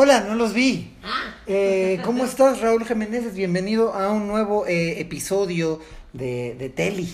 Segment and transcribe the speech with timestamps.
[0.00, 0.92] Hola, no los vi.
[1.02, 1.34] Ah.
[1.48, 3.34] Eh, ¿Cómo estás, Raúl Jiménez?
[3.34, 5.80] Bienvenido a un nuevo eh, episodio
[6.12, 7.12] de, de Teli.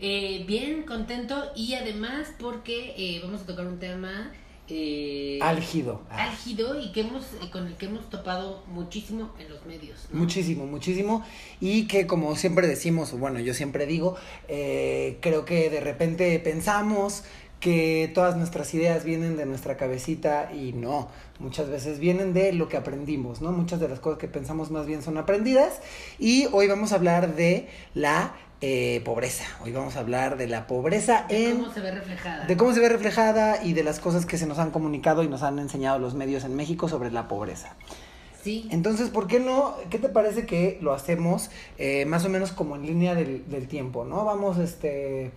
[0.00, 4.32] Eh, bien, contento y además porque eh, vamos a tocar un tema
[4.70, 6.02] eh, Álgido.
[6.10, 10.06] Álgido y que hemos con el que hemos topado muchísimo en los medios.
[10.12, 10.20] ¿no?
[10.20, 11.24] Muchísimo, muchísimo.
[11.60, 14.16] Y que como siempre decimos, bueno, yo siempre digo,
[14.48, 17.24] eh, creo que de repente pensamos
[17.60, 22.68] que todas nuestras ideas vienen de nuestra cabecita y no, muchas veces vienen de lo
[22.68, 23.52] que aprendimos, ¿no?
[23.52, 25.80] Muchas de las cosas que pensamos más bien son aprendidas
[26.18, 30.66] y hoy vamos a hablar de la eh, pobreza, hoy vamos a hablar de la
[30.66, 31.58] pobreza De en...
[31.58, 32.46] cómo se ve reflejada.
[32.46, 35.28] De cómo se ve reflejada y de las cosas que se nos han comunicado y
[35.28, 37.76] nos han enseñado los medios en México sobre la pobreza.
[38.42, 38.68] Sí.
[38.70, 39.76] Entonces, ¿por qué no?
[39.90, 43.68] ¿Qué te parece que lo hacemos eh, más o menos como en línea del, del
[43.68, 44.24] tiempo, ¿no?
[44.24, 45.30] Vamos, este,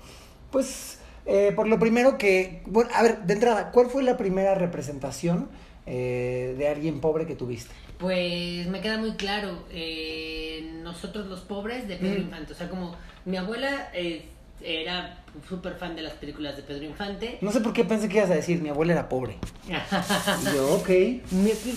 [0.52, 4.55] pues, eh, por lo primero que, bueno, a ver, de entrada, ¿cuál fue la primera
[4.55, 5.49] representación
[5.85, 7.74] eh, de alguien pobre que tuviste?
[7.98, 12.24] Pues me queda muy claro, eh, nosotros los pobres de Pedro Mm.
[12.24, 14.26] Infante, o sea, como mi abuela eh,
[14.62, 17.38] era súper fan de las películas de Pedro Infante.
[17.41, 19.38] No sé por qué pensé que ibas a decir, mi abuela era pobre.
[19.68, 20.90] Y yo, ok.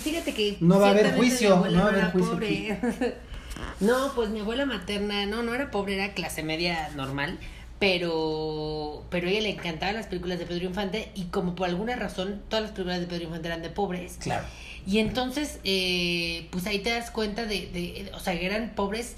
[0.03, 2.79] Fíjate que No va a haber juicio, no va a haber juicio pobre.
[3.81, 7.39] no, pues mi abuela materna, no, no era pobre, era clase media normal,
[7.79, 11.97] pero pero a ella le encantaban las películas de Pedro Infante y como por alguna
[11.97, 14.19] razón todas las películas de Pedro Infante eran de pobres.
[14.21, 14.47] Claro.
[14.87, 19.17] Y entonces, eh, pues ahí te das cuenta de, de, o sea, que eran pobres,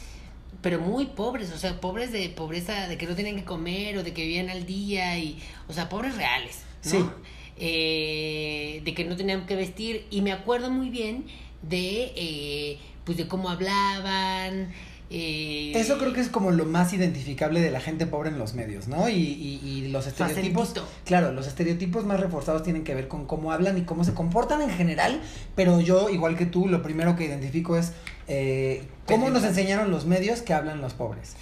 [0.62, 4.02] pero muy pobres, o sea, pobres de pobreza, de que no tenían que comer o
[4.02, 6.90] de que vivían al día, y, o sea, pobres reales, ¿no?
[6.90, 7.04] Sí.
[7.58, 10.06] Eh, de que no tenían que vestir.
[10.10, 11.26] Y me acuerdo muy bien
[11.60, 14.72] de, eh, pues, de cómo hablaban.
[15.10, 18.54] Eh, Eso creo que es como lo más identificable de la gente pobre en los
[18.54, 19.08] medios, ¿no?
[19.08, 20.74] Y, y, y los estereotipos.
[21.04, 24.60] Claro, los estereotipos más reforzados tienen que ver con cómo hablan y cómo se comportan
[24.62, 25.20] en general,
[25.54, 27.92] pero yo, igual que tú, lo primero que identifico es
[28.26, 31.34] eh, cómo Pedro nos enseñaron los medios que hablan los pobres.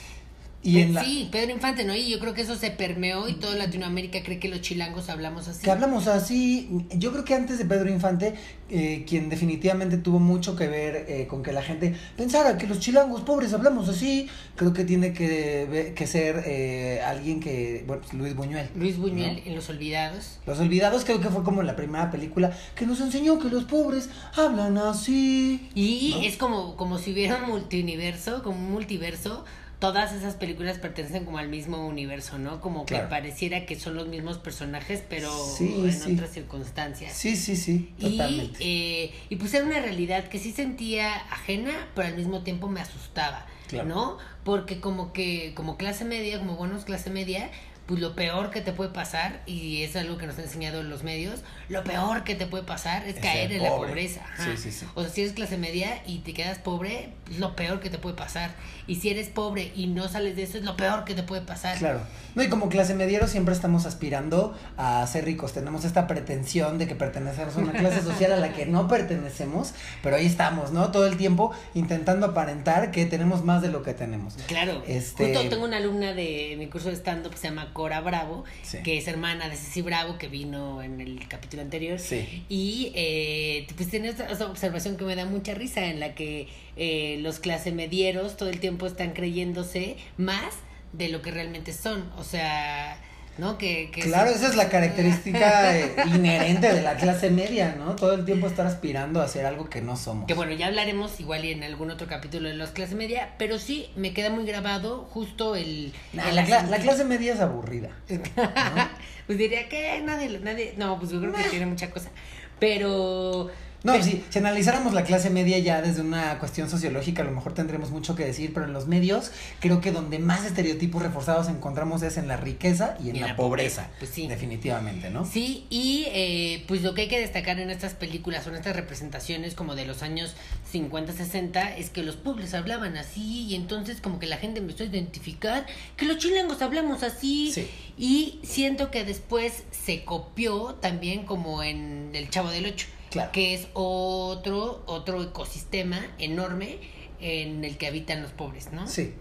[0.66, 1.94] Y en la, Sí, Pedro Infante, ¿no?
[1.94, 5.46] Y yo creo que eso se permeó y toda Latinoamérica cree que los chilangos hablamos
[5.46, 5.62] así.
[5.62, 8.34] que hablamos así, yo creo que antes de Pedro Infante,
[8.68, 12.80] eh, quien definitivamente tuvo mucho que ver eh, con que la gente pensara que los
[12.80, 18.14] chilangos pobres hablamos así, creo que tiene que, que ser eh, alguien que, bueno, pues
[18.14, 18.68] Luis Buñuel.
[18.74, 19.42] Luis Buñuel ¿no?
[19.46, 20.40] en Los Olvidados.
[20.46, 24.08] Los Olvidados creo que fue como la primera película que nos enseñó que los pobres
[24.34, 25.68] hablan así.
[25.76, 26.22] Y ¿No?
[26.22, 29.44] es como, como si hubiera un multiuniverso, como un multiverso.
[29.78, 32.62] Todas esas películas pertenecen como al mismo universo, ¿no?
[32.62, 36.14] Como que pareciera que son los mismos personajes, pero Sí, en sí.
[36.14, 37.12] otras circunstancias.
[37.12, 38.18] Sí, sí, sí, Y,
[38.60, 42.80] eh, y pues era una realidad que sí sentía ajena, pero al mismo tiempo me
[42.80, 43.88] asustaba, Claro.
[43.88, 44.18] ¿no?
[44.44, 47.50] Porque como que, como clase media, como buenos clase media,
[47.86, 50.90] pues lo peor que te puede pasar, y es algo que nos han enseñado en
[50.90, 53.88] los medios, lo peor que te puede pasar es, Es caer en la pobre.
[53.90, 54.22] pobreza.
[54.38, 54.86] Sí, sí, sí.
[54.94, 57.98] O sea, si eres clase media y te quedas pobre, es lo peor que te
[57.98, 58.50] puede pasar.
[58.88, 61.42] Y si eres pobre y no sales de eso, es lo peor que te puede
[61.42, 61.76] pasar.
[61.78, 62.00] Claro.
[62.34, 65.52] No, y como clase mediero siempre estamos aspirando a ser ricos.
[65.52, 69.72] Tenemos esta pretensión de que pertenecemos a una clase social a la que no pertenecemos,
[70.02, 70.90] pero ahí estamos, ¿no?
[70.90, 74.34] Todo el tiempo intentando aparentar que tenemos más de lo que tenemos.
[74.48, 74.82] Claro.
[74.86, 78.44] Este- Justo tengo una alumna de mi curso de stand-up que se llama Cora Bravo,
[78.62, 78.78] Sí.
[78.82, 81.98] que es hermana de Ceci Bravo, que vino en el capítulo anterior.
[81.98, 82.42] Sí.
[82.48, 86.48] Y eh, pues tiene esta, observación que me da mucha risa, en la que
[86.78, 90.54] eh, los clase medieros todo el tiempo están creyéndose más
[90.94, 92.10] de lo que realmente son.
[92.16, 92.98] O sea,
[93.38, 93.58] ¿no?
[93.58, 94.36] Que, que Claro, sí.
[94.36, 97.96] esa es la característica eh, inherente de la clase media, ¿no?
[97.96, 100.26] Todo el tiempo estar aspirando a hacer algo que no somos.
[100.26, 103.58] Que bueno, ya hablaremos igual y en algún otro capítulo de los clase media, pero
[103.58, 105.92] sí me queda muy grabado justo el...
[106.12, 107.90] Nah, el la, la clase media es aburrida.
[109.26, 112.10] pues diría que nadie, nadie, no, pues yo creo que tiene mucha cosa.
[112.58, 113.50] Pero
[113.84, 117.30] No, Pe- si, si analizáramos la clase media ya desde una cuestión sociológica, a lo
[117.30, 121.48] mejor tendremos mucho que decir, pero en los medios creo que donde más estereotipos reforzados
[121.48, 123.82] encontramos es en la riqueza y en, Y la, la pobreza.
[123.84, 124.26] pobreza, pues sí.
[124.26, 125.24] Definitivamente, ¿no?
[125.24, 128.74] Sí, y eh, pues lo que hay que destacar en estas películas o en estas
[128.74, 130.34] representaciones como de los años
[130.72, 134.82] 50, 60 es que los pueblos hablaban así y entonces como que la gente empezó
[134.82, 135.66] a identificar
[135.96, 137.68] que los chilangos hablamos así Sí.
[137.96, 142.86] y siento que después se copió también como en El Chavo del Ocho,
[143.16, 143.32] Claro.
[143.32, 146.78] que es otro otro ecosistema enorme
[147.20, 148.86] en el que habitan los pobres, ¿no?
[148.86, 149.12] Sí.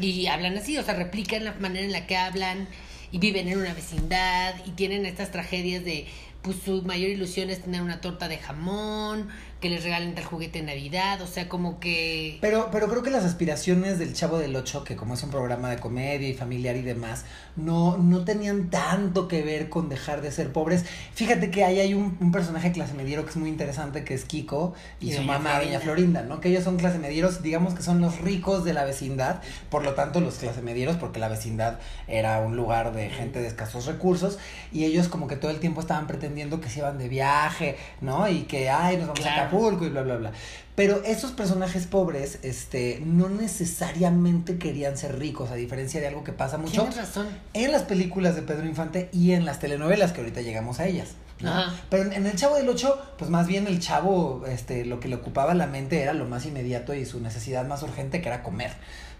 [0.00, 2.68] Y hablan así, o sea, replican la manera en la que hablan
[3.12, 6.06] y viven en una vecindad y tienen estas tragedias de,
[6.42, 9.28] pues su mayor ilusión es tener una torta de jamón
[9.60, 12.38] que les regalen tal juguete en Navidad, o sea, como que...
[12.40, 15.68] Pero, pero creo que las aspiraciones del Chavo del Ocho, que como es un programa
[15.68, 17.26] de comedia y familiar y demás,
[17.56, 20.86] no, no tenían tanto que ver con dejar de ser pobres.
[21.14, 24.24] Fíjate que ahí hay un, un personaje clase mediero que es muy interesante, que es
[24.24, 25.64] Kiko y, Y su mamá, Florinda.
[25.64, 26.40] Doña Florinda, ¿no?
[26.40, 29.92] Que ellos son clase medieros, digamos que son los ricos de la vecindad, por lo
[29.92, 31.78] tanto los clase medieros, porque la vecindad
[32.08, 34.38] era un lugar de gente de escasos recursos,
[34.72, 38.26] y ellos como que todo el tiempo estaban pretendiendo que se iban de viaje, ¿no?
[38.26, 39.49] Y que, ay, nos vamos a Claro.
[39.58, 40.32] Acapulco y bla, bla, bla.
[40.74, 46.32] Pero esos personajes pobres, este, no necesariamente querían ser ricos, a diferencia de algo que
[46.32, 47.28] pasa mucho Tienes razón.
[47.52, 51.08] en las películas de Pedro Infante y en las telenovelas, que ahorita llegamos a ellas.
[51.40, 51.50] ¿no?
[51.50, 51.74] Ajá.
[51.88, 55.08] Pero en, en el Chavo del Ocho, pues más bien el chavo, este, lo que
[55.08, 58.42] le ocupaba la mente era lo más inmediato y su necesidad más urgente, que era
[58.42, 58.72] comer,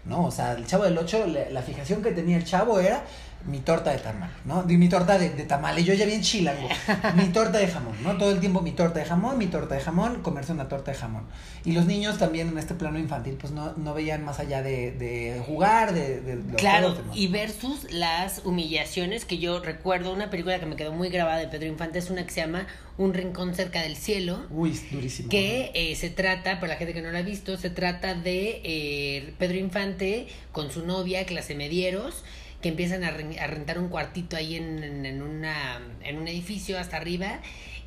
[0.05, 0.25] ¿no?
[0.25, 3.03] O sea, el Chavo del Ocho, la fijación que tenía el chavo era
[3.45, 4.63] mi torta de tamal, ¿no?
[4.63, 6.67] Mi torta de, de tamal, y yo ya bien chilango,
[7.15, 8.17] mi torta de jamón, ¿no?
[8.17, 10.97] Todo el tiempo mi torta de jamón, mi torta de jamón, comerse una torta de
[10.97, 11.23] jamón.
[11.65, 14.91] Y los niños también en este plano infantil, pues no, no veían más allá de,
[14.91, 17.15] de jugar, de, de los Claro, juegos, ¿no?
[17.15, 21.47] y versus las humillaciones que yo recuerdo, una película que me quedó muy grabada de
[21.47, 22.67] Pedro Infante es una que se llama
[22.97, 25.29] Un rincón cerca del cielo, Uy, es durísimo.
[25.29, 28.61] que eh, se trata, para la gente que no la ha visto, se trata de
[28.63, 32.23] eh, Pedro Infante con su novia, clase medieros,
[32.61, 36.77] que empiezan a, re- a rentar un cuartito ahí en, en, una, en un edificio
[36.79, 37.39] hasta arriba.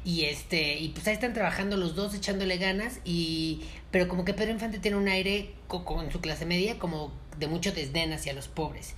[0.05, 4.35] Y este, y pues ahí están trabajando los dos echándole ganas y pero como que
[4.35, 8.35] Pedro Infante tiene un aire co- con su clase media como de mucho desdén hacia
[8.35, 8.95] los pobres.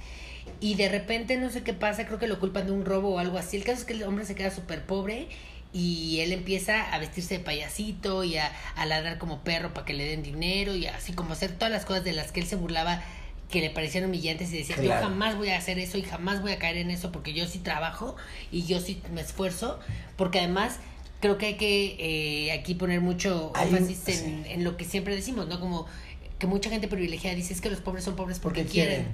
[0.61, 3.19] Y de repente no sé qué pasa, creo que lo culpan de un robo o
[3.21, 3.57] algo así.
[3.57, 5.29] El caso es que el hombre se queda súper pobre
[5.73, 9.93] y él empieza a vestirse de payasito y a, a ladrar como perro para que
[9.93, 12.57] le den dinero y así como hacer todas las cosas de las que él se
[12.57, 13.03] burlaba
[13.51, 14.91] que le parecían humillantes y decía, Claro.
[15.01, 17.47] yo jamás voy a hacer eso y jamás voy a caer en eso porque yo
[17.47, 18.17] sí trabajo
[18.51, 19.79] y yo sí me esfuerzo,
[20.17, 20.77] porque además
[21.21, 21.97] creo que hay que
[22.49, 24.51] eh, aquí poner mucho Hay énfasis en, sí.
[24.53, 25.61] en lo que siempre decimos, ¿no?
[25.61, 25.87] Como
[26.39, 29.07] que mucha gente privilegiada dice es que los pobres son pobres porque, porque quieren.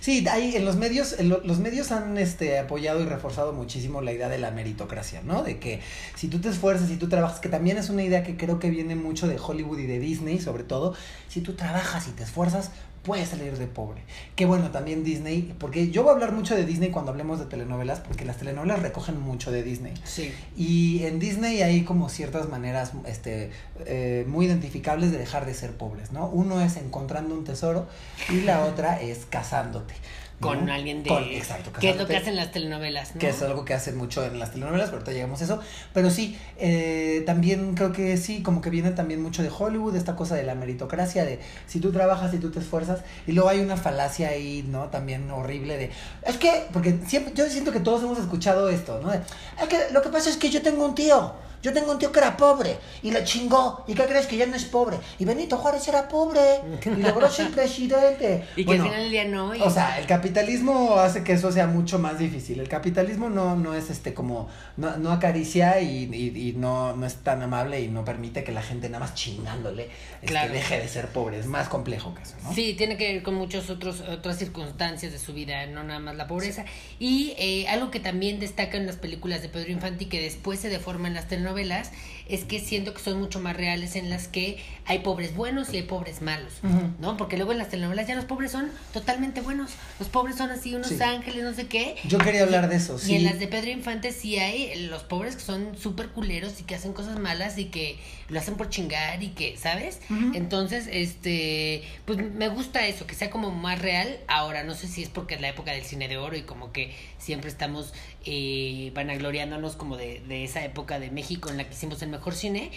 [0.00, 4.00] Sí, hay en los medios, en lo- los medios han este apoyado y reforzado muchísimo
[4.02, 5.42] la idea de la meritocracia, ¿no?
[5.42, 5.80] De que
[6.14, 8.70] si tú te esfuerzas, si tú trabajas, que también es una idea que creo que
[8.70, 10.94] viene mucho de Hollywood y de Disney, sobre todo,
[11.28, 12.70] si tú trabajas y te esfuerzas,
[13.02, 14.02] puedes salir de pobre.
[14.36, 17.46] Que bueno, también Disney, porque yo voy a hablar mucho de Disney cuando hablemos de
[17.46, 19.94] telenovelas, porque las telenovelas recogen mucho de Disney.
[20.04, 20.32] Sí.
[20.56, 23.50] Y en Disney hay como ciertas maneras este,
[23.86, 26.28] eh, muy identificables de dejar de ser pobres, ¿no?
[26.28, 27.86] Uno es encontrando un tesoro
[28.30, 29.94] y la otra es casándote.
[30.40, 30.46] ¿No?
[30.48, 31.08] Con alguien de...
[31.08, 33.20] Con- exacto, que es lo que hacen las telenovelas, ¿no?
[33.20, 35.60] Que es algo que hacen mucho en las telenovelas, pero ahorita llegamos a eso.
[35.92, 40.14] Pero sí, eh, también creo que sí, como que viene también mucho de Hollywood, esta
[40.14, 43.00] cosa de la meritocracia, de si tú trabajas y tú te esfuerzas.
[43.26, 44.88] Y luego hay una falacia ahí, ¿no?
[44.88, 45.90] También horrible de...
[46.24, 49.10] Es que, porque siempre, yo siento que todos hemos escuchado esto, ¿no?
[49.10, 49.18] De,
[49.60, 51.47] es que lo que pasa es que yo tengo un tío.
[51.62, 53.84] Yo tengo un tío que era pobre y lo chingó.
[53.88, 54.26] ¿Y qué crees?
[54.26, 54.96] Que ya no es pobre.
[55.18, 56.40] Y Benito Juárez era pobre
[56.84, 58.44] y logró ser presidente.
[58.56, 59.54] Y que Bueno, al final del día no.
[59.54, 62.60] y- o sea, el capitalismo hace que eso sea mucho más difícil.
[62.60, 67.06] El capitalismo no, no es este como, no, no acaricia y, y, y no, no
[67.06, 70.52] es tan amable y no permite que la gente nada más chingándole este, Claro.
[70.52, 71.38] deje de ser pobre.
[71.38, 72.54] Es más complejo que eso, ¿no?
[72.54, 76.26] Sí, tiene que ver con muchas otras circunstancias de su vida, no nada más la
[76.28, 76.64] pobreza.
[76.98, 80.60] Y eh, algo que también destaca en las películas de Pedro Infante y que después
[80.60, 81.92] se deforma en las telenovelas novelas
[82.28, 85.78] es que siento que son mucho más reales en las que hay pobres buenos y
[85.78, 86.52] hay pobres malos.
[87.00, 87.16] ¿no?
[87.16, 90.74] Porque luego en las telenovelas ya los pobres son totalmente buenos, los pobres son así
[90.74, 90.98] unos Sí.
[91.02, 91.96] ángeles, no sé qué.
[92.04, 93.14] Yo quería hablar de eso, Y sí.
[93.16, 96.74] en las de Pedro Infante sí hay los pobres que son súper culeros y que
[96.74, 100.00] hacen cosas malas y que lo hacen por chingar y que, ¿sabes?
[100.34, 104.18] Entonces, este, pues me gusta eso, que sea como más real.
[104.28, 106.72] Ahora, no sé si es porque es la época del cine de oro y como
[106.72, 107.92] que siempre estamos
[108.26, 112.17] eh, vanagloriándonos como de, de esa época de México en la que hicimos el mejor
[112.32, 112.70] cine.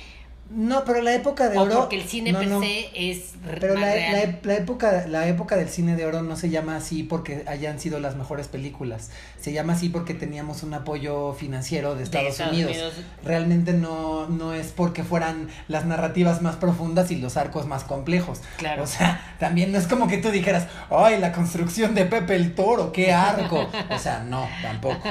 [0.53, 1.79] No, pero la época de o oro.
[1.79, 2.61] porque el cine no, per no.
[2.61, 4.39] se es Pero más la, real.
[4.43, 7.79] la, la época, la época del cine de oro no se llama así porque hayan
[7.79, 9.09] sido las mejores películas.
[9.39, 12.71] Se llama así porque teníamos un apoyo financiero de Estados, Estados Unidos.
[12.71, 12.93] Unidos.
[13.23, 18.41] Realmente no, no es porque fueran las narrativas más profundas y los arcos más complejos.
[18.57, 18.83] Claro.
[18.83, 22.55] O sea, también no es como que tú dijeras, ay, la construcción de Pepe el
[22.55, 23.69] Toro, qué arco.
[23.89, 25.01] O sea, no, tampoco.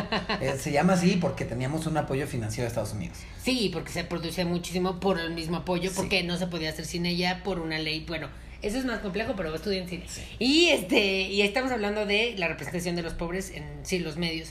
[0.40, 3.16] Eh, se llama así porque teníamos un apoyo financiero de Estados Unidos.
[3.42, 5.96] Sí, porque se producía muchísimo por el mismo apoyo, Sí.
[5.96, 8.04] porque no se podía hacer cine ya por una ley.
[8.06, 8.28] Bueno,
[8.62, 10.04] eso es más complejo, pero estudié en cine.
[10.38, 14.50] Y este, y estamos hablando de la representación de los pobres en sí, los medios.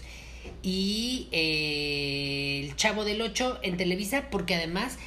[0.63, 4.97] Y eh, el Chavo del Ocho en Televisa, porque además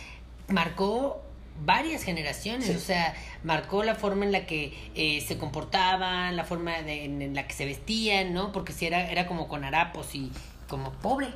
[0.48, 1.22] marcó
[1.64, 2.74] varias generaciones, Sí.
[2.74, 3.14] o sea,
[3.44, 7.46] marcó la forma en la que eh, se comportaban, la forma de- en, en la
[7.46, 8.52] que se vestían, ¿no?
[8.52, 10.30] Porque si era, era como con harapos y
[10.72, 11.28] como pobre.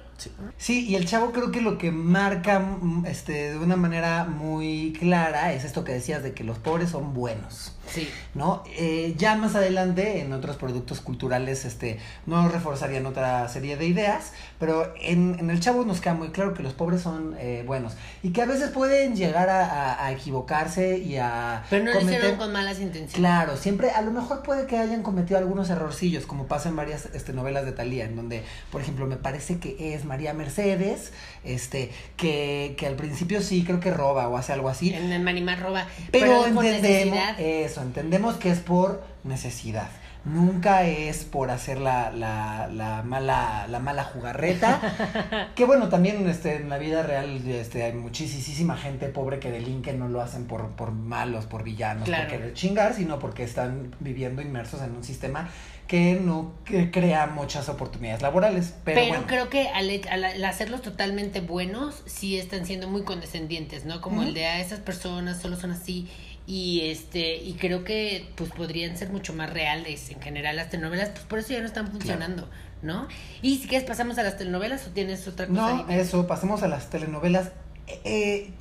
[0.56, 0.88] Sí.
[0.88, 5.52] y el chavo creo que lo que marca mm, este, de una manera muy clara
[5.52, 7.72] es esto que decías de que los pobres son buenos.
[7.92, 8.08] Sí.
[8.34, 8.64] ¿No?
[8.76, 14.32] Eh, ya más adelante, en otros productos culturales, este, no reforzarían otra serie de ideas,
[14.58, 17.92] pero en, en el chavo nos queda muy claro que los pobres son eh, buenos
[18.22, 21.62] y que a veces pueden llegar a, a, equivocarse y a.
[21.70, 23.14] Pero no lo hicieron con malas intenciones.
[23.14, 27.06] Claro, siempre, a lo mejor puede que hayan cometido algunos errorcillos, como pasa en varias
[27.14, 31.90] este, novelas de Talía, en donde, por ejemplo, me parece que es María Mercedes, este,
[32.16, 34.94] que, que al principio sí creo que roba o hace algo así.
[34.94, 35.88] En el Manimar roba.
[36.12, 39.88] Pero, pero entendemos, eso, entendemos que es por necesidad
[40.26, 45.50] nunca es por hacer la, la, la, mala, la mala jugarreta.
[45.54, 49.92] que bueno, también este, en la vida real este, hay muchísima gente pobre que delinque,
[49.92, 54.42] no lo hacen por, por malos, por villanos, por querer chingar, sino porque están viviendo
[54.42, 55.48] inmersos en un sistema
[55.86, 56.52] que no
[56.90, 58.74] crea muchas oportunidades laborales.
[58.84, 64.00] Pero, pero creo que al, hacerlos totalmente buenos, sí están siendo muy condescendientes, ¿no?
[64.00, 66.08] Como el de a esas personas solo son así
[66.46, 71.08] y este y creo que pues podrían ser mucho más reales en general las telenovelas
[71.08, 72.48] pues por eso ya no están funcionando
[72.82, 73.08] no
[73.42, 76.68] y si quieres pasamos a las telenovelas o tienes otra cosa no eso pasemos a
[76.68, 77.50] las telenovelas.
[77.88, 78.52] Eh, eh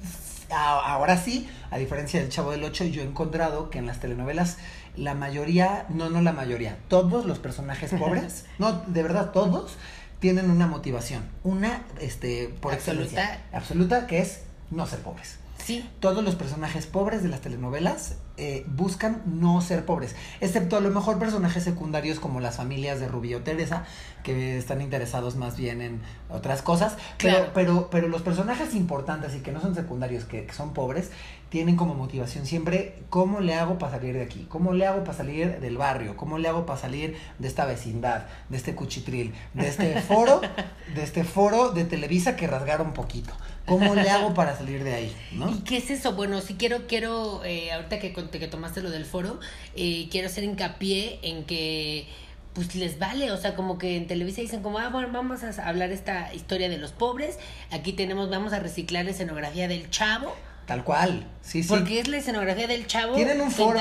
[0.50, 4.58] ahora sí a diferencia del Chavo del Ocho yo he encontrado que en las telenovelas
[4.98, 9.76] la mayoría no no la mayoría todos los personajes pobres no de verdad todos
[10.20, 15.40] tienen una motivación una este por excelencia absoluta que es no ser pobres.
[16.00, 20.92] Todos los personajes pobres de las telenovelas eh, buscan no ser pobres, excepto a lo
[20.92, 23.84] mejor personajes secundarios como las familias de Rubio Teresa,
[24.22, 29.40] que están interesados más bien en otras cosas, pero, pero, pero los personajes importantes y
[29.40, 31.10] que no son secundarios, que, son pobres,
[31.56, 35.16] tienen como motivación siempre cómo le hago para salir de aquí, cómo le hago para
[35.16, 39.70] salir del barrio, cómo le hago para salir de esta vecindad, de este cuchitril, de
[39.70, 40.42] este foro,
[40.94, 43.34] de este foro de Televisa que rasgaron un poquito.
[43.66, 45.16] ¿Cómo le hago para salir de ahí?
[45.32, 45.50] ¿no?
[45.50, 46.12] ¿Y qué es eso?
[46.12, 49.40] Bueno, si quiero, quiero, eh, ahorita que, que tomaste lo del foro,
[49.78, 52.06] eh, quiero hacer hincapié en que
[52.54, 55.70] pues les vale, o sea, como que en Televisa dicen como, ah, bueno, vamos a
[55.70, 57.40] hablar esta historia de los pobres,
[57.72, 60.36] aquí tenemos, vamos a reciclar la escenografía del chavo,
[60.66, 61.70] Tal cual, sí, sí.
[61.70, 63.14] Porque es la escenografía del chavo.
[63.14, 63.80] Tienen un foro.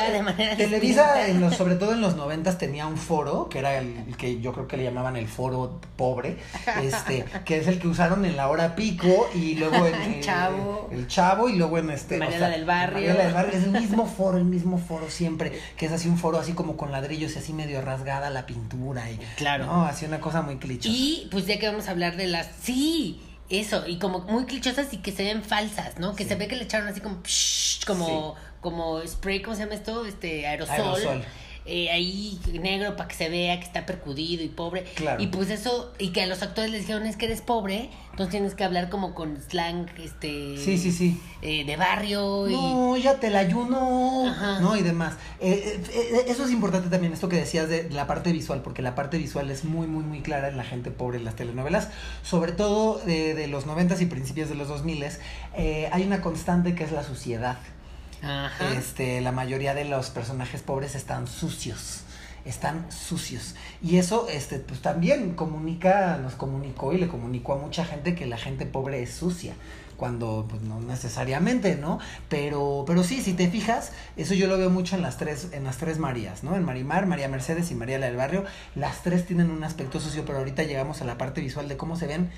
[0.57, 4.39] Televisa, en los, sobre todo en los noventas, tenía un foro, que era el que
[4.41, 6.37] yo creo que le llamaban el foro pobre,
[6.83, 10.91] este, que es el que usaron en la hora pico y luego en el chavo.
[10.93, 12.19] El chavo y luego en este.
[12.19, 13.15] Mariela del Barrio.
[13.15, 16.39] del Barrio, es el mismo foro, el mismo foro siempre, que es así un foro
[16.39, 19.19] así como con ladrillos y así medio rasgada la pintura y.
[19.37, 19.65] Claro.
[19.65, 20.95] No, así una cosa muy clichosa.
[20.95, 22.51] Y pues ya que vamos a hablar de las.
[22.63, 26.15] Sí eso, y como muy clichosas y que se ven falsas, ¿no?
[26.17, 27.23] Que se ve que le echaron así como,
[27.87, 30.07] como, como spray, ¿cómo se llama esto?
[30.07, 31.25] Este, aerosol.
[31.67, 34.85] Eh, ahí negro para que se vea que está percudido y pobre.
[35.19, 38.33] Y pues eso, y que a los actores les dijeron es que eres pobre, entonces
[38.33, 40.59] tienes que hablar como con slang, este...
[40.59, 41.19] Sí, sí, sí.
[41.41, 42.47] Eh, de barrio.
[42.51, 44.25] No, ya te la ayuno,
[44.61, 44.77] ¿no?
[44.77, 45.15] Y demás.
[45.41, 49.17] Eh, eso es importante también, esto que decías de la parte visual, porque la parte
[49.17, 51.89] visual es muy, muy, muy clara en la gente pobre en las telenovelas,
[52.23, 55.21] sobre todo de, de los noventas y principios de los dos miles.
[55.57, 57.57] hay una constante que es la suciedad.
[58.77, 62.05] Este, la mayoría de los personajes pobres están sucios
[62.45, 63.55] están sucios.
[63.83, 68.27] Y eso, este, pues también comunica, nos comunicó y le comunicó a mucha gente que
[68.27, 69.55] la gente pobre es sucia.
[69.97, 72.01] Cuando, pues no necesariamente, ¿no?
[72.29, 75.63] Pero, pero sí, si te fijas, eso yo lo veo mucho en las tres, en
[75.63, 76.57] las tres Marías, ¿no?
[76.57, 78.45] En Marimar, María Mercedes y María la del Barrio.
[78.75, 81.97] Las tres tienen un aspecto sucio, pero ahorita llegamos a la parte visual de cómo
[81.97, 82.31] se ven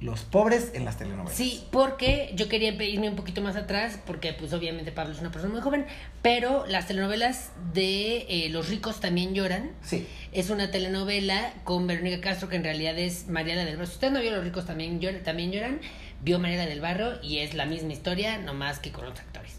[0.00, 1.34] los pobres en las telenovelas.
[1.34, 5.30] Sí, porque yo quería irme un poquito más atrás, porque pues obviamente Pablo es una
[5.30, 5.86] persona muy joven,
[6.22, 9.70] pero las telenovelas de eh, Los ricos también lloran.
[9.82, 10.06] Sí.
[10.32, 13.86] Es una telenovela con Verónica Castro, que en realidad es Mariana del Barrio.
[13.86, 15.80] Si usted no vio Los ricos también lloran, también lloran,
[16.22, 19.55] vio Mariana del Barrio y es la misma historia, nomás que con otros actores.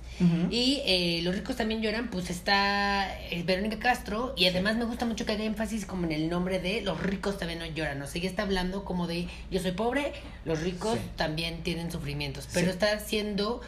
[0.49, 5.05] Y eh, Los ricos también lloran, pues está eh, Verónica Castro y además me gusta
[5.05, 8.07] mucho que haga énfasis como en el nombre de Los ricos también no lloran, o
[8.07, 10.13] sea, ella está hablando como de yo soy pobre,
[10.45, 13.61] los ricos también tienen sufrimientos, pero está haciendo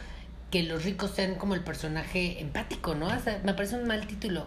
[0.50, 3.06] que los ricos sean como el personaje empático, ¿no?
[3.06, 4.46] O sea, me parece un mal título.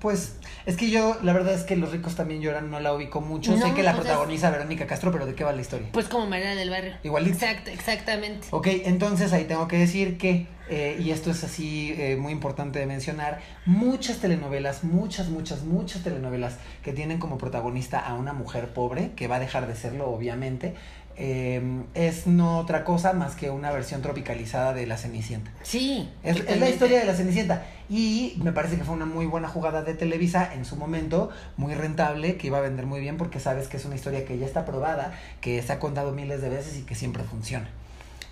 [0.00, 3.20] Pues es que yo, la verdad es que Los ricos también lloran, no la ubico
[3.20, 3.56] mucho.
[3.56, 5.88] sé que la protagoniza Verónica Castro, pero ¿de qué va la historia?
[5.92, 6.94] Pues como María del Barrio.
[7.02, 7.26] Igual.
[7.26, 8.48] Exacto, exactamente.
[8.50, 12.78] Ok, entonces ahí tengo que decir que eh, y esto es así eh, muy importante
[12.78, 18.72] de mencionar, muchas telenovelas, muchas, muchas, muchas telenovelas que tienen como protagonista a una mujer
[18.72, 20.76] pobre, que va a dejar de serlo obviamente,
[21.16, 21.60] eh,
[21.94, 25.50] es no otra cosa más que una versión tropicalizada de La Cenicienta.
[25.62, 26.08] Sí.
[26.22, 27.66] Es, es, la historia de La Cenicienta.
[27.88, 31.74] Y me parece que fue una muy buena jugada de Televisa en su momento, muy
[31.74, 34.46] rentable, que iba a vender muy bien porque sabes que es una historia que ya
[34.46, 37.68] está probada, que se ha contado miles de veces y que siempre funciona.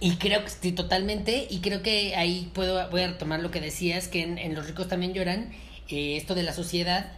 [0.01, 1.47] Y creo que sí, totalmente.
[1.51, 4.67] Y creo que ahí puedo, voy a retomar lo que decías, que en, en Los
[4.67, 5.53] ricos también lloran,
[5.89, 7.13] eh, esto de la sociedad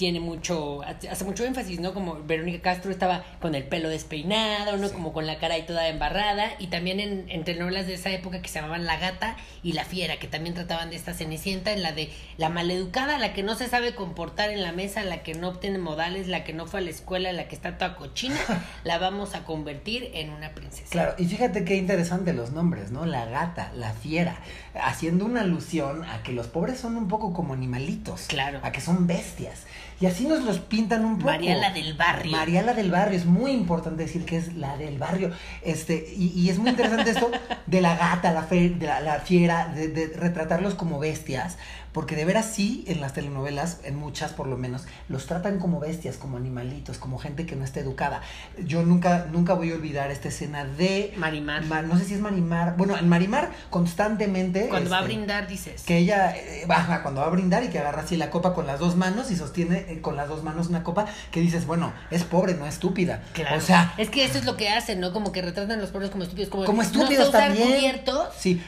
[0.00, 1.92] tiene mucho, hace mucho énfasis, ¿no?
[1.92, 4.88] Como Verónica Castro estaba con el pelo despeinado, ¿no?
[4.88, 4.94] Sí.
[4.94, 6.52] Como con la cara ahí toda embarrada.
[6.58, 9.84] Y también en, en telenovelas de esa época que se llamaban La Gata y La
[9.84, 13.54] Fiera, que también trataban de esta cenicienta, en la de la maleducada, la que no
[13.56, 16.80] se sabe comportar en la mesa, la que no obtiene modales, la que no fue
[16.80, 18.38] a la escuela, la que está toda cochina,
[18.84, 20.88] la vamos a convertir en una princesa.
[20.88, 23.04] Claro, y fíjate qué interesante los nombres, ¿no?
[23.04, 24.38] La Gata, La Fiera,
[24.82, 28.28] haciendo una alusión a que los pobres son un poco como animalitos.
[28.28, 28.60] Claro.
[28.62, 29.66] A que son bestias.
[30.00, 31.26] Y así nos los pintan un poco.
[31.30, 32.32] María la del barrio.
[32.32, 33.18] María la del barrio.
[33.18, 35.30] Es muy importante decir que es la del barrio.
[35.62, 37.30] Este, y, y es muy interesante esto
[37.66, 41.58] de la gata, la, fe, de la, la fiera, de, de, retratarlos como bestias.
[41.92, 45.80] Porque de veras sí, en las telenovelas, en muchas por lo menos, los tratan como
[45.80, 48.22] bestias, como animalitos, como gente que no está educada.
[48.64, 51.12] Yo nunca, nunca voy a olvidar esta escena de...
[51.16, 51.64] Marimar.
[51.64, 52.76] Mar, no sé si es Marimar.
[52.76, 54.68] Bueno, en Marimar constantemente...
[54.68, 55.82] Cuando este, va a brindar, dices.
[55.82, 58.66] Que ella eh, baja cuando va a brindar y que agarra así la copa con
[58.66, 61.92] las dos manos y sostiene eh, con las dos manos una copa que dices, bueno,
[62.10, 63.22] es pobre, no estúpida.
[63.32, 63.56] Claro.
[63.56, 63.94] O sea...
[63.96, 65.12] Es que eso es lo que hacen, ¿no?
[65.12, 66.50] Como que retratan a los pobres como estúpidos.
[66.50, 67.68] Como, como estúpidos no también.
[67.68, 68.28] cubiertos.
[68.38, 68.62] Sí.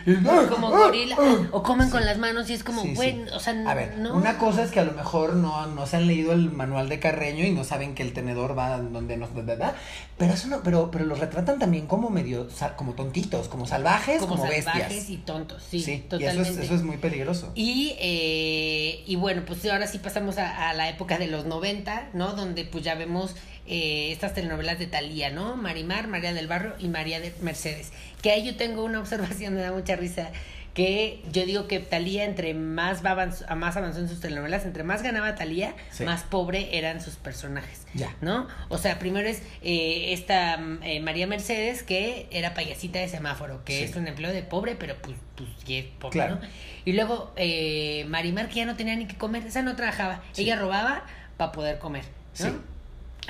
[0.50, 1.16] Como gorila.
[1.52, 1.92] O comen sí.
[1.92, 3.11] con las manos y es como, güey, sí.
[3.32, 4.14] O sea, a ver, no.
[4.14, 6.98] una cosa es que a lo mejor no, no se han leído el manual de
[6.98, 9.74] Carreño y no saben que el tenedor va donde nos ¿verdad?
[10.18, 14.36] Pero eso no, pero, pero los retratan también como medio, como tontitos, como salvajes, como,
[14.36, 14.74] como bestias.
[14.74, 16.48] salvajes y tontos, sí, sí totalmente.
[16.48, 17.52] Y eso es, eso es muy peligroso.
[17.54, 22.10] Y, eh, y bueno, pues ahora sí pasamos a, a, la época de los 90,
[22.12, 22.32] ¿no?
[22.34, 25.56] Donde pues ya vemos eh, estas telenovelas de Talía, ¿no?
[25.56, 27.92] Marimar, María del Barrio y María de Mercedes.
[28.20, 30.30] Que ahí yo tengo una observación, me da mucha risa
[30.74, 34.84] que yo digo que Talía entre más va avanz más avanzó en sus telenovelas, entre
[34.84, 36.04] más ganaba Talía, sí.
[36.04, 38.14] más pobre eran sus personajes, ya.
[38.20, 38.48] ¿no?
[38.68, 43.78] O sea, primero es eh, esta eh, María Mercedes que era payasita de semáforo, que
[43.78, 43.84] sí.
[43.84, 46.36] es un empleo de pobre, pero pues, pues y es pobre, claro.
[46.36, 46.40] ¿no?
[46.84, 50.42] Y luego eh, Marimar que ya no tenía ni que comer, esa no trabajaba, sí.
[50.42, 51.04] ella robaba
[51.36, 52.04] para poder comer,
[52.40, 52.71] ¿no?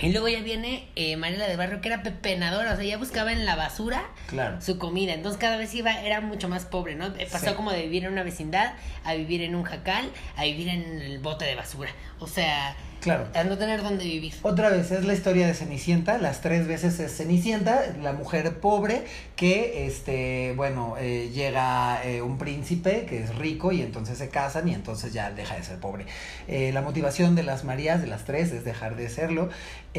[0.01, 3.33] Y luego ya viene eh, Mariela del Barrio, que era pepenadora, o sea, ella buscaba
[3.33, 4.61] en la basura claro.
[4.61, 5.13] su comida.
[5.13, 7.13] Entonces cada vez iba, era mucho más pobre, ¿no?
[7.31, 7.55] Pasó sí.
[7.55, 8.73] como de vivir en una vecindad
[9.05, 11.91] a vivir en un jacal, a vivir en el bote de basura.
[12.19, 13.27] O sea, Claro.
[13.35, 14.33] A no tener dónde vivir.
[14.43, 19.03] Otra vez es la historia de Cenicienta, las tres veces es Cenicienta, la mujer pobre
[19.35, 24.69] que, este, bueno, eh, llega eh, un príncipe que es rico y entonces se casan
[24.69, 26.07] y entonces ya deja de ser pobre.
[26.47, 29.49] Eh, la motivación de las Marías, de las tres, es dejar de serlo.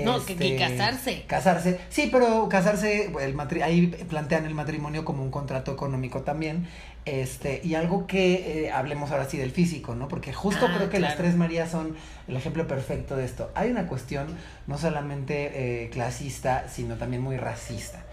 [0.01, 1.23] No, este, que, que, casarse.
[1.27, 6.67] Casarse, sí, pero casarse, el matri ahí plantean el matrimonio como un contrato económico también.
[7.05, 10.07] Este, y algo que eh, hablemos ahora sí del físico, ¿no?
[10.07, 11.11] Porque justo Ah, creo que claro.
[11.11, 11.95] las tres Marías son
[12.29, 13.51] el ejemplo perfecto de esto.
[13.55, 14.27] Hay una cuestión
[14.67, 18.03] no solamente eh, clasista, sino también muy racista.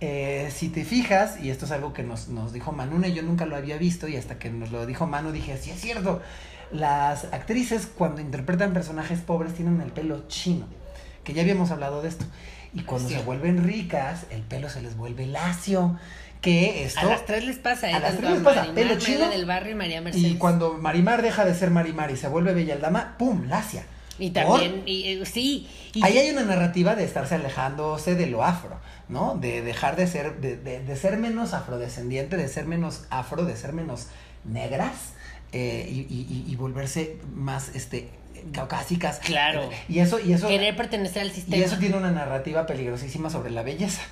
[0.00, 3.22] Eh, si te fijas, y esto es algo que nos, nos dijo Manuna, y yo
[3.22, 6.22] nunca lo había visto, y hasta que nos lo dijo Manu dije, sí es cierto,
[6.72, 10.66] las actrices cuando interpretan personajes pobres tienen el pelo chino,
[11.22, 12.24] que ya habíamos hablado de esto,
[12.74, 13.14] y cuando Sí.
[13.16, 15.96] se vuelven ricas, el pelo se les vuelve lacio,
[16.42, 17.00] que esto...
[17.00, 17.94] A las tres les pasa, ¿eh?
[17.94, 20.32] a las tres les pasa, Marimar, pelo chino, del Barrio y María Mercedes.
[20.32, 23.48] Y cuando Marimar deja de ser Marimar y se vuelve Bella el Dama, ¡pum!
[23.48, 23.86] Lacia.
[24.18, 25.68] Y también, y, eh, sí.
[25.94, 28.78] Y, Ahí hay una narrativa de estarse alejándose de lo afro,
[29.08, 29.36] ¿no?
[29.36, 33.56] De dejar de ser, de, de, de ser menos afrodescendiente, de ser menos afro, de
[33.56, 34.08] ser menos
[34.44, 35.14] negras
[35.52, 38.10] eh, y, y, y, volverse más, este,
[38.52, 39.18] caucásicas.
[39.20, 39.70] Claro.
[39.88, 40.48] Y eso, y eso.
[40.48, 41.56] Querer pertenecer al sistema.
[41.56, 44.02] Y eso tiene una narrativa peligrosísima sobre la belleza.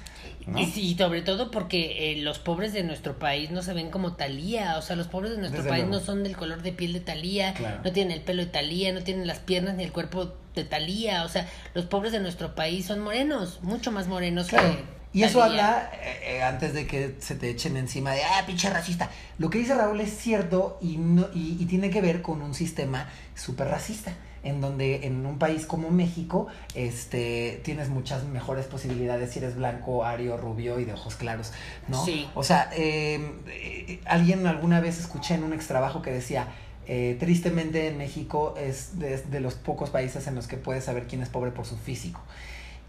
[0.47, 0.59] ¿No?
[0.59, 4.15] Y, y, sobre todo porque eh, los pobres de nuestro país no se ven como
[4.15, 5.99] Talía, o sea, los pobres de nuestro Desde país luego.
[6.01, 7.81] no son del color de piel de Talía, Claro.
[7.85, 11.25] no tienen el pelo de Talía, no tienen las piernas ni el cuerpo de Talía,
[11.25, 14.77] o sea, los pobres de nuestro país son morenos, mucho más morenos Claro.
[14.77, 18.45] que Y eso habla, eh, eh, antes de que se te echen encima de, ah,
[18.47, 19.11] pinche racista.
[19.39, 22.55] Lo que dice Raúl es cierto y, no, y, y tiene que ver con un
[22.55, 29.33] sistema súper racista, en donde en un país como México este, tienes muchas mejores posibilidades
[29.33, 31.53] si eres blanco, ario, rubio y de ojos claros,
[31.89, 32.05] ¿no?
[32.05, 32.29] Sí.
[32.35, 36.49] O sea, eh, eh, alguien alguna vez escuché en un extrabajo que decía,
[36.87, 41.07] eh, tristemente en México es de, de los pocos países en los que puedes saber
[41.07, 42.21] quién es pobre por su físico.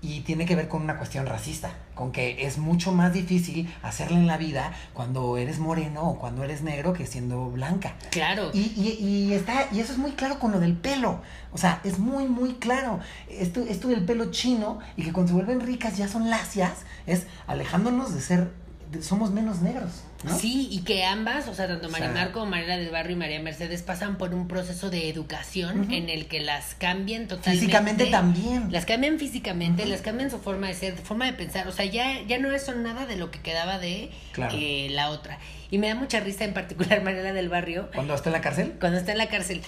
[0.03, 4.17] Y tiene que ver con una cuestión racista, con que es mucho más difícil hacerle
[4.17, 7.93] en la vida cuando eres moreno o cuando eres negro que siendo blanca.
[8.09, 8.49] Claro.
[8.53, 11.21] Y, y, y está, y eso es muy claro con lo del pelo.
[11.53, 12.99] O sea, es muy, muy claro.
[13.29, 16.71] Esto, esto del pelo chino y que cuando se vuelven ricas ya son lacias,
[17.05, 18.51] es alejándonos de ser,
[18.91, 20.01] de- somos menos negros.
[20.23, 20.37] ¿No?
[20.37, 23.19] Sí, y que ambas, o sea, tanto O sea- Marimar como Mariela del Barrio y
[23.19, 27.59] María Mercedes pasan por un proceso de educación en el que las cambian totalmente.
[27.59, 28.71] Físicamente también.
[28.71, 31.67] Las cambian físicamente, las cambian su forma de ser, forma de pensar.
[31.67, 34.55] O sea, ya, ya no son nada de lo que quedaba de Claro.
[34.57, 35.39] eh, la otra.
[35.71, 38.73] Y me da mucha risa, en particular, Mariela del Barrio, Cuando está en la cárcel.
[38.79, 39.61] cuando está en la cárcel.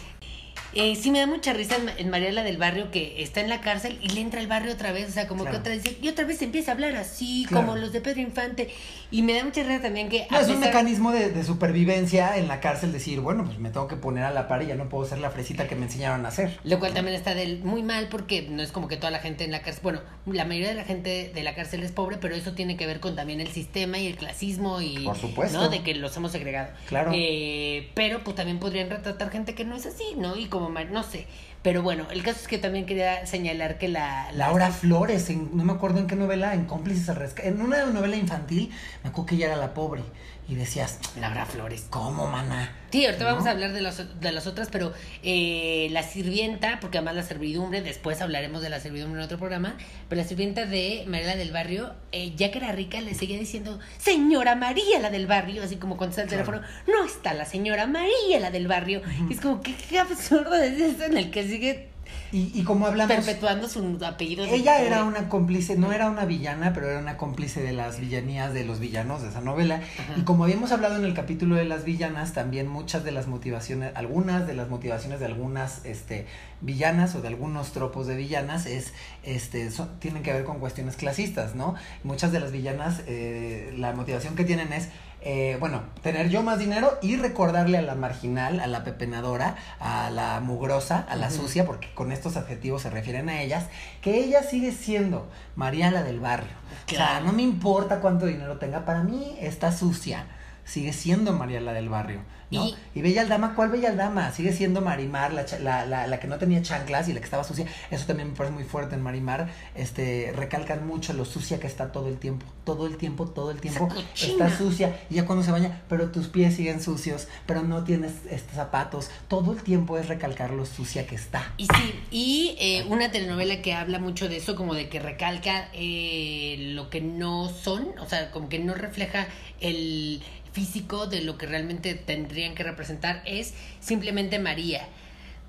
[0.76, 3.62] Eh, sí me da mucha risa en, en Mariela del Barrio que está en la
[3.62, 5.58] cárcel y le entra al barrio otra vez, o sea, como Claro.
[5.58, 7.66] que otra vez, y otra vez empieza a hablar así, Claro.
[7.68, 8.70] como los de Pedro Infante.
[9.12, 10.26] Y me da mucha risa también que...
[10.32, 13.88] No, es un mecanismo de, de supervivencia en la cárcel, decir, bueno, pues me tengo
[13.88, 16.26] que poner a la par y ya no puedo ser la fresita que me enseñaron
[16.26, 16.60] a hacer.
[16.64, 19.44] Lo cual también está del, muy mal porque no es como que toda la gente
[19.44, 22.34] en la cárcel, bueno, la mayoría de la gente de la cárcel es pobre, pero
[22.36, 25.00] eso tiene que ver con también el sistema y el clasismo y...
[25.04, 25.60] Por supuesto.
[25.60, 25.70] ¿no?
[25.70, 26.70] De que los hemos segregado.
[26.88, 27.12] Claro.
[27.14, 30.36] Eh, pero pues también podrían retratar gente que no es así, ¿no?
[30.36, 31.28] Y como, ma- no sé.
[31.62, 34.32] Pero bueno, el caso es que también quería señalar que la...
[34.34, 37.62] la Laura Flores, en- no me acuerdo en qué novela, en Cómplices al Rescate, en
[37.62, 38.70] una novela infantil,
[39.04, 40.02] me acuerdo que ella era la pobre.
[40.48, 41.86] Y decías, Laura Flores.
[41.90, 42.72] ¿cómo, mana?
[42.92, 43.32] Sí, ahorita ¿No?
[43.32, 47.24] vamos a hablar de, los, de las otras, pero eh, la sirvienta, porque además la
[47.24, 49.78] servidumbre, después hablaremos de la servidumbre en otro programa,
[50.10, 53.80] pero la sirvienta de María del Barrio, eh, ya que era rica, le seguía diciendo,
[53.98, 56.46] señora María la del barrio, así como contesta el Claro.
[56.46, 59.02] teléfono, no está la señora María la del barrio.
[59.30, 61.90] Y es como, ¿qué, qué absurdo es eso en el que sigue
[62.32, 64.44] Y, y como hablamos, perpetuando su apellido.
[64.46, 68.54] ella era una cómplice, no era una villana, pero era una cómplice de las villanías
[68.54, 69.76] de los villanos de esa novela.
[69.76, 70.14] Ajá.
[70.18, 73.92] Y como habíamos hablado en el capítulo de las villanas, también muchas de las motivaciones,
[73.96, 76.26] algunas de las motivaciones de algunas este,
[76.62, 80.96] villanas o de algunos tropos de villanas es, este, son- tienen que ver con cuestiones
[80.96, 81.76] clasistas, ¿no?
[82.04, 84.90] Muchas de las villanas, eh, la motivación que tienen es
[85.26, 90.10] eh, bueno, tener yo más dinero y recordarle a la marginal, a la pepenadora, a
[90.10, 93.68] la mugrosa, a la sucia, porque con estos adjetivos se refieren a ellas,
[94.02, 96.52] que ella sigue siendo María la del barrio.
[96.88, 100.26] O sea, no me importa cuánto dinero tenga, para mí está sucia.
[100.66, 102.22] Sigue siendo María la del barrio.
[102.52, 102.66] ¿no?
[102.68, 104.32] Y- Y, Bella Aldama, ¿cuál Bella Aldama?
[104.32, 107.44] Sigue siendo Marimar, la, la, la, la que no tenía chanclas y la que estaba
[107.44, 107.66] sucia.
[107.90, 109.50] Eso también me parece muy fuerte en Marimar.
[109.74, 112.46] Este, recalcan mucho lo sucia que está todo el tiempo.
[112.64, 113.90] Todo el tiempo, todo el tiempo.
[114.14, 114.96] Está sucia.
[115.10, 119.10] Y ya cuando se baña, pero tus pies siguen sucios, pero no tienes este, zapatos.
[119.28, 121.52] Todo el tiempo es recalcar lo sucia que está.
[121.58, 125.70] Y sí, y eh, una telenovela que habla mucho de eso, como de que recalca
[125.74, 129.26] eh, lo que no son, o sea, como que no refleja
[129.60, 130.22] el
[130.54, 134.88] físico de lo que realmente tendrían que representar, es simplemente María,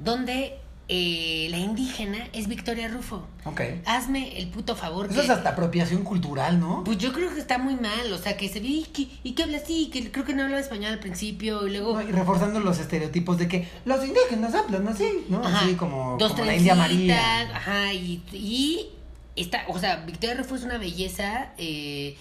[0.01, 3.27] donde eh, la indígena es Victoria Rufo.
[3.47, 3.61] Ok.
[3.87, 5.07] Hazme el puto favor.
[5.07, 6.85] Eso que- es hasta apropiación cultural, ¿no?
[6.85, 9.33] Pues yo creo que está muy mal, o sea, que se ve y que, y
[9.33, 11.95] que habla así, que creo que no hablaba español al principio, y luego...
[11.95, 15.43] No, y reforzando los estereotipos de que los indígenas hablan así, ¿no?
[15.43, 17.41] Ajá, Así como, dos como la India María.
[17.57, 18.89] Ajá, y, y
[19.37, 22.15] está, o sea, Victoria Rufo es una belleza, eh,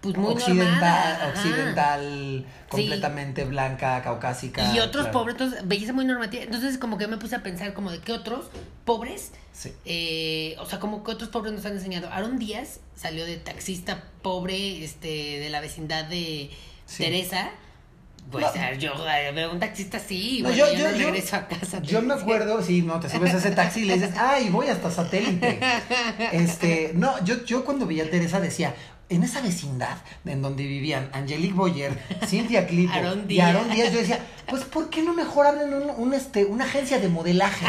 [0.00, 4.72] pues muy occidental, normada, occidental, completamente blanca, caucásica.
[4.74, 5.18] Y otros claro.
[5.18, 6.42] pobres, entonces, belleza muy normativa.
[6.42, 8.46] Entonces, como que me puse a pensar como de qué otros
[8.84, 9.72] pobres, Sí.
[9.84, 12.08] eh, o sea, como que otros pobres nos han enseñado.
[12.10, 16.50] Aaron Díaz salió de taxista pobre, este, de la vecindad de
[16.86, 17.02] Sí.
[17.04, 17.50] Teresa.
[18.30, 18.74] Pues No.
[18.74, 21.48] yo eh, veo un taxista así, y No, bueno, yo- yo, no yo- regreso a
[21.48, 21.82] casa.
[21.82, 24.68] Yo me acuerdo, sí, no, te subes a ese taxi y le dices, ay, voy
[24.68, 25.58] hasta satélite.
[26.32, 28.74] Este, no, yo, yo cuando vi a Teresa decía,
[29.10, 33.40] en esa vecindad en donde vivían Angelique Boyer, Cintia Clipo Aarón y.
[33.40, 36.98] Aarón Díaz, yo decía, pues ¿por qué no mejor abren un, un, este, una agencia
[36.98, 37.66] de modelaje?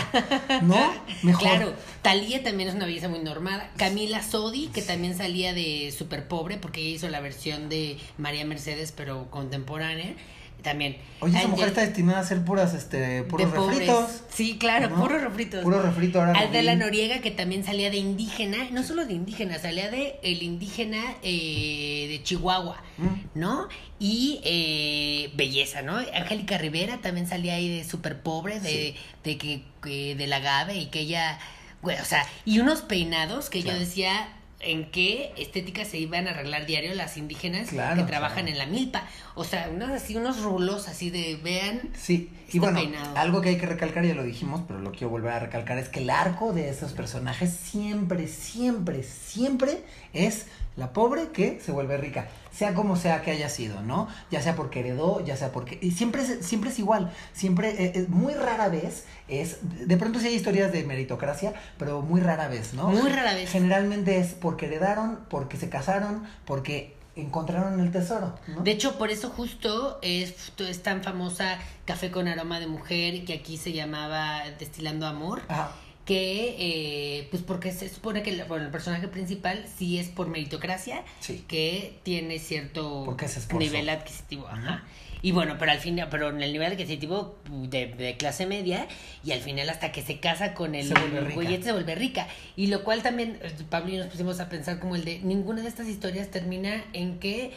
[0.61, 0.93] ¿No?
[1.23, 1.41] Mejor.
[1.41, 3.69] Claro, Talía también es una belleza muy normada.
[3.77, 8.45] Camila Sodi, que también salía de súper pobre, porque ella hizo la versión de María
[8.45, 10.15] Mercedes, pero contemporánea.
[10.61, 10.97] También.
[11.21, 13.79] Oye, esa mujer está destinada a hacer puras, este, puros de pobres.
[13.79, 14.21] refritos.
[14.29, 14.95] Sí, claro, ¿no?
[15.01, 15.63] puros refritos.
[15.63, 16.39] Puro refrito ahora.
[16.39, 16.79] Adela Rubín.
[16.85, 22.07] Noriega, que también salía de indígena, no solo de indígena, salía de el indígena eh,
[22.09, 23.39] de Chihuahua, Mm.
[23.39, 23.67] ¿no?
[23.99, 25.97] Y eh, belleza, ¿no?
[25.97, 30.85] Angélica Rivera también salía ahí de súper pobre, de, de que, que- del agave y
[30.87, 31.39] que ella,
[31.81, 33.79] güey, o sea, y unos peinados que Claro.
[33.79, 34.27] yo decía,
[34.63, 38.51] en qué estética se iban a arreglar diario las indígenas Claro, que trabajan claro.
[38.51, 39.03] en la milpa.
[39.35, 43.17] O sea, unos así, unos rulos así de, vean, Sí, y bueno, peinado.
[43.17, 45.89] algo que hay que recalcar, ya lo dijimos, pero lo quiero volver a recalcar, es
[45.89, 49.79] que el arco de esos personajes siempre, siempre, siempre
[50.13, 54.07] es la pobre que se vuelve rica, sea como sea que haya sido, ¿no?
[54.29, 55.79] Ya sea porque heredó, ya sea porque...
[55.81, 59.59] Y siempre es, siempre es igual, siempre, eh, eh, muy rara vez es...
[59.87, 62.89] De pronto sí hay historias de meritocracia, pero muy rara vez, ¿no?
[62.89, 63.49] Muy rara vez.
[63.49, 68.61] Generalmente es porque heredaron, porque se casaron, porque encontraron el tesoro, ¿no?
[68.61, 73.33] De hecho, por eso justo es, es tan famosa Café con aroma de mujer, que
[73.33, 75.71] aquí se llamaba Destilando Amor, Ajá.
[76.11, 80.27] Que eh, pues porque se supone que el, bueno, el personaje principal sí es por
[80.27, 81.45] meritocracia, Sí.
[81.47, 83.15] que tiene cierto
[83.57, 84.45] nivel adquisitivo.
[84.49, 84.83] Ajá.
[85.21, 88.87] Y bueno, pero al final, pero en el nivel adquisitivo de, de clase media,
[89.23, 91.33] y al final hasta que se casa con el rica.
[91.33, 92.27] güeyete se vuelve rica.
[92.57, 95.61] Y lo cual también, eh, Pablo y nos pusimos a pensar como el de ninguna
[95.61, 97.51] de estas historias termina en que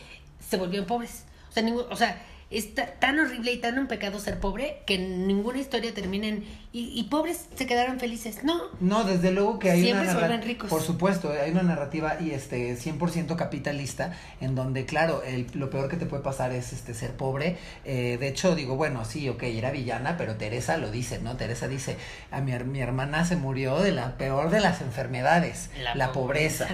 [0.49, 1.25] se volvieron pobres.
[1.51, 4.83] O sea, ningún, o sea, es ta- tan horrible y tan un pecado ser pobre
[4.87, 8.45] que ninguna historia termina en y, y pobres se quedaron felices.
[8.45, 8.61] No.
[8.81, 10.45] No, desde luego que hay Siempre una narrativa.
[10.45, 10.69] ricos.
[10.69, 15.89] Por supuesto, hay una narrativa y este 100% capitalista en donde, claro, el, lo peor
[15.89, 17.57] que te puede pasar es este ser pobre.
[17.85, 21.37] Eh, de hecho, digo, bueno, sí, ok, era villana, pero Teresa lo dice, ¿no?
[21.37, 21.97] Teresa dice,
[22.33, 26.67] a mi, mi hermana se murió de la peor de las enfermedades, La la, pobreza.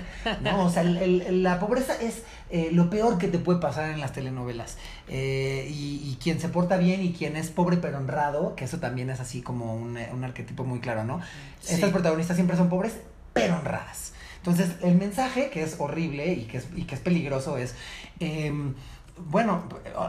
[0.43, 0.65] ¿no?
[0.65, 4.01] O sea, el- el- la pobreza es eh, lo peor que te puede pasar en
[4.01, 4.77] las telenovelas.
[5.09, 8.79] Eh, y, y quien se porta bien y quien es pobre pero honrado, que eso
[8.79, 11.21] también es así como un, eh, un arquetipo muy claro, ¿no?
[11.61, 11.75] Sí.
[11.75, 12.95] Estas protagonistas siempre son pobres,
[13.33, 14.13] pero honradas.
[14.39, 17.75] Entonces, el mensaje que es horrible y que es, y que es peligroso es,
[18.21, 18.75] em,
[19.19, 19.65] bueno,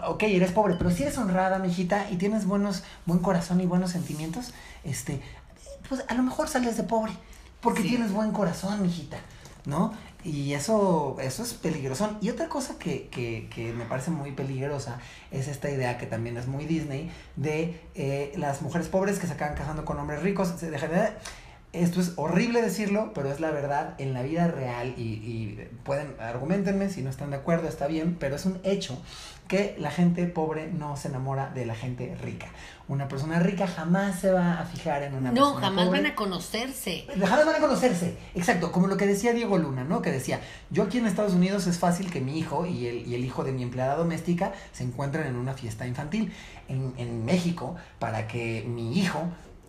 [0.08, 3.92] ok, eres pobre, pero si eres honrada, mijita, y tienes buenos, buen corazón y buenos
[3.92, 4.54] sentimientos,
[4.86, 5.22] este,
[5.90, 7.12] pues a lo mejor sales de pobre,
[7.60, 7.90] porque Sí.
[7.90, 9.18] tienes buen corazón, mijita,
[9.66, 9.94] ¿no?
[10.24, 12.18] Y eso, eso es peligroso.
[12.22, 15.00] Y otra cosa que, que, que me parece muy peligrosa
[15.32, 19.34] es esta idea que también es muy Disney de eh, las mujeres pobres que se
[19.34, 20.60] acaban casando con hombres ricos.
[20.62, 20.70] De-
[21.74, 26.16] Esto es horrible decirlo, pero es la verdad en la vida real y, y pueden,
[26.20, 29.02] argumentenme si no están de acuerdo, está bien, pero es un hecho
[29.48, 32.48] que la gente pobre no se enamora de la gente rica.
[32.88, 36.02] Una persona rica jamás se va a fijar en una No, persona jamás pobre.
[36.02, 37.06] van a conocerse.
[37.20, 38.18] Jamás van a conocerse.
[38.36, 40.02] Exacto, como lo que decía Diego Luna, ¿no?
[40.02, 40.40] Que decía,
[40.72, 43.44] yo aquí en Estados Unidos es fácil que mi hijo y el, y el hijo
[43.46, 46.34] de mi empleada doméstica se encuentren en una fiesta infantil.
[46.68, 49.24] En, en México, para que mi hijo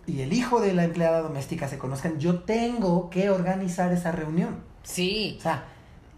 [0.06, 4.62] y el hijo de la empleada doméstica se conozcan, yo tengo que organizar esa reunión.
[4.82, 5.36] Sí.
[5.38, 5.64] O sea,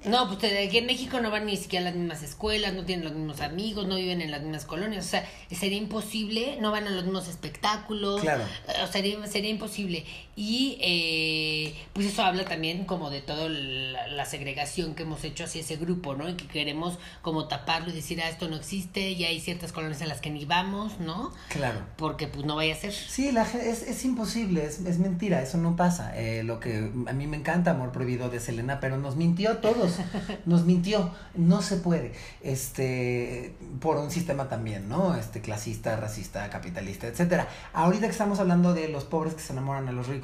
[0.06, 3.06] No, pues aquí en México no van ni siquiera a las mismas escuelas, no tienen
[3.06, 5.06] los mismos amigos, no viven en las mismas colonias.
[5.06, 8.20] O sea, sería imposible, no van a los mismos espectáculos.
[8.20, 8.42] Claro.
[8.44, 10.04] Eh, O sea, sería, sería imposible.
[10.36, 15.44] Y eh, pues eso habla también como de toda la, la segregación que hemos hecho
[15.44, 16.28] hacia ese grupo, ¿no?
[16.28, 20.00] Y que queremos como taparlo y decir, ah, esto no existe, y hay ciertas colonias
[20.00, 21.32] en las que ni vamos, ¿no?
[21.48, 21.80] claro.
[21.96, 22.92] Porque pues no vaya a ser.
[22.92, 26.12] Sí, la, es, es imposible, es, es mentira, eso no pasa.
[26.16, 29.60] Eh, lo que a mí me encanta Amor Prohibido de Selena, pero nos mintió a
[29.60, 29.98] todos,
[30.46, 35.14] nos mintió, no se puede, este, por un sistema también, ¿no?
[35.14, 37.48] Este, clasista, racista, capitalista, etcétera.
[37.72, 40.23] Ahorita que estamos hablando de los pobres que se enamoran a los ricos,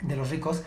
[0.00, 0.62] de los ricos,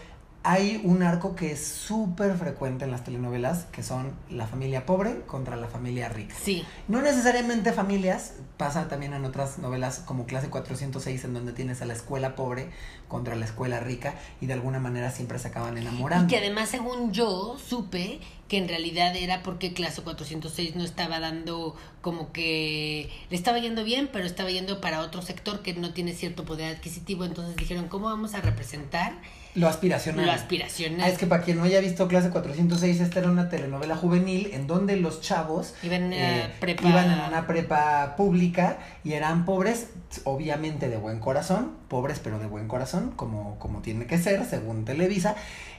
[0.46, 5.22] hay un arco que es súper frecuente en las telenovelas, que son la familia pobre
[5.26, 6.36] contra la familia rica.
[6.40, 6.64] Sí.
[6.88, 11.86] No necesariamente familias, pasa también en otras novelas como Clase 406 en donde tienes a
[11.86, 12.70] la escuela pobre
[13.08, 16.26] contra la escuela rica y de alguna manera siempre se acaban enamorando.
[16.26, 21.20] Y que además, según yo, supe que en realidad era porque clase 406 no estaba
[21.20, 25.92] dando como que le estaba yendo bien, pero estaba yendo para otro sector que no
[25.92, 27.26] tiene cierto poder adquisitivo.
[27.26, 29.14] Entonces dijeron, ¿cómo vamos a representar
[29.56, 30.26] Lo aspiracional.
[30.26, 31.02] lo aspiracional?
[31.02, 34.50] Ah, es que para quien no haya visto Clase 406, esta era una telenovela juvenil
[34.54, 39.88] en donde los chavos Iban una prepa- iban en una prepa pública y eran pobres,
[40.26, 44.84] obviamente de buen corazón, pobres pero de buen corazón, como, como tiene que ser, según
[44.86, 45.36] Televisa.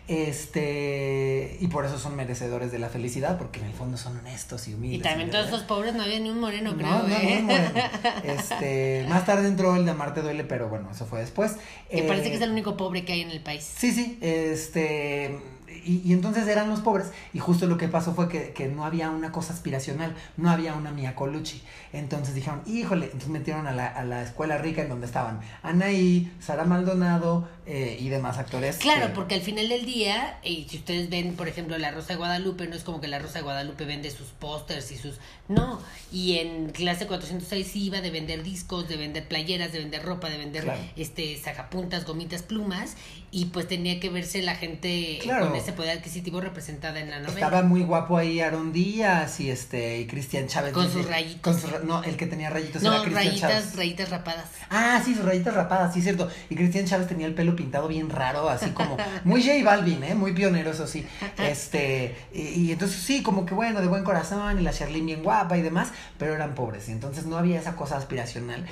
[0.08, 4.68] Este, y por eso son merecedores de la felicidad, porque en el fondo son honestos
[4.68, 5.00] y humildes.
[5.00, 6.90] y también todos los pobres no había ni un moreno, No, creo.
[7.02, 7.38] no, ¿eh?
[7.40, 7.70] no, moreno.
[8.24, 11.56] Este, más tarde entró el de Amarte Duele, pero bueno, eso fue después.
[11.90, 13.70] Que parece Eh, que es el único pobre que hay en el país.
[13.76, 15.38] Sí, sí, este...
[15.84, 18.84] Y, y entonces eran los pobres y justo lo que pasó fue que, que no
[18.84, 21.62] había una cosa aspiracional, no había una Mia Colucci.
[21.92, 26.32] Entonces dijeron, híjole, entonces metieron a la, a la escuela rica en donde estaban Anaí,
[26.40, 28.76] Sara Maldonado, eh, y demás actores.
[28.76, 32.08] Claro, que- porque al final del día, y si ustedes ven, por ejemplo, La Rosa
[32.10, 35.16] de Guadalupe, no es como que La Rosa de Guadalupe vende sus pósters y sus...
[35.48, 35.80] No,
[36.12, 40.28] y en clase 406 sí iba de vender discos, de vender playeras, de vender ropa,
[40.28, 40.80] de vender Claro.
[40.96, 42.94] este sacapuntas, gomitas, plumas,
[43.30, 45.48] y pues tenía que verse la gente Claro.
[45.48, 47.34] con ese poder adquisitivo representada en la novela.
[47.46, 50.72] Estaba muy guapo ahí Aaron Díaz y este y Cristian Chávez.
[50.72, 51.40] Con sus rayitos.
[51.42, 53.76] con sus ra- no, el que tenía rayitos era no, Cristian rayitas, Chávez.
[53.76, 54.48] rayitas rapadas.
[54.70, 56.28] Ah, sí, sus rayitas rapadas, sí, cierto.
[56.50, 60.14] Y Cristian Chávez tenía el pelo pintado bien raro, así como muy J Balvin, ¿eh?
[60.14, 61.04] Muy pionero, eso sí.
[61.38, 65.22] Este, y, y entonces sí, como que bueno, de buen corazón y la Charlene bien
[65.24, 68.64] guapa y demás, pero eran pobres y entonces no había esa cosa aspiracional.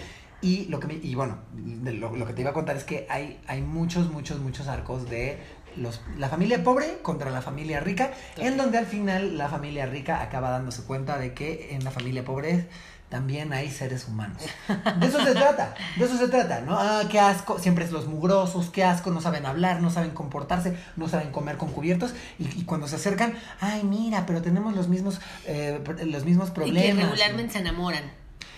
[0.42, 1.38] Y lo que me- y bueno,
[1.84, 5.38] lo que te iba a contar es que hay, hay muchos, muchos, muchos arcos de
[5.76, 10.20] los, la familia pobre contra la familia rica, en donde al final la familia rica
[10.22, 12.66] acaba dándose cuenta de que en la familia pobre
[13.14, 14.42] también hay seres humanos.
[14.98, 16.76] De eso se trata, de eso se trata, ¿no?
[16.76, 20.76] Ah, qué asco, siempre es los mugrosos, qué asco, no saben hablar, no saben comportarse,
[20.96, 24.88] no saben comer con cubiertos, y, y cuando se acercan, ay, mira, pero tenemos los
[24.88, 26.82] mismos, eh, los mismos problemas.
[26.82, 28.02] Y que regularmente se enamoran,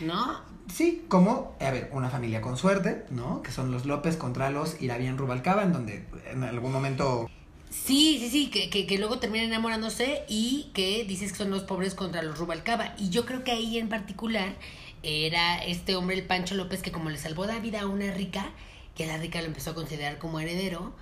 [0.01, 0.40] ¿no?
[0.73, 3.42] Sí, como, a ver, una familia con suerte, ¿no?
[3.42, 7.29] Que son los López contra los Irabian Rubalcaba, en donde en algún momento
[7.70, 11.62] Sí, sí, sí, que, que, que luego terminan enamorándose y que dices que son los
[11.64, 12.94] pobres contra los Rubalcaba.
[12.98, 14.55] Y yo creo que ahí en particular
[15.02, 18.50] era este hombre, el Pancho López, que como le salvó la vida a una rica,
[18.97, 20.95] que la rica lo empezó a considerar como heredero.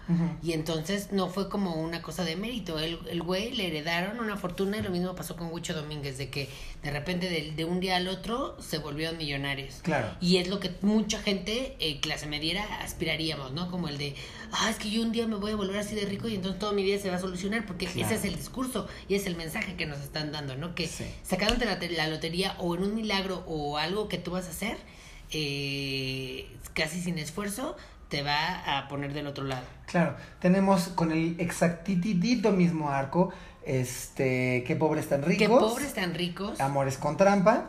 [0.43, 2.79] Y entonces no fue como una cosa de mérito.
[2.81, 6.29] El, el güey le heredaron una fortuna y lo mismo pasó con Huicho Domínguez, de
[6.29, 6.49] que
[6.83, 9.77] de repente de, de un día al otro se volvieron millonarios.
[9.83, 10.09] Claro.
[10.21, 13.71] Y es lo que mucha gente, eh, clase mediera, aspiraríamos, ¿no?
[13.71, 14.17] Como el de,
[14.51, 16.59] ah, es que yo un día me voy a volver así de rico y entonces
[16.59, 18.07] toda mi vida se va a solucionar, porque Claro.
[18.09, 20.75] ese es el discurso y es el mensaje que nos están dando, ¿no?
[20.75, 21.05] Que Sí.
[21.23, 24.77] sacándote la, la lotería o en un milagro o algo que tú vas a hacer,
[25.35, 27.77] eh, casi sin esfuerzo,
[28.09, 29.64] te va a poner del otro lado.
[29.87, 33.33] Claro, tenemos con el exactitito mismo arco,
[33.66, 35.38] este, qué pobres tan ricos.
[35.38, 37.68] Que pobres tan ricos, Amores con trampa.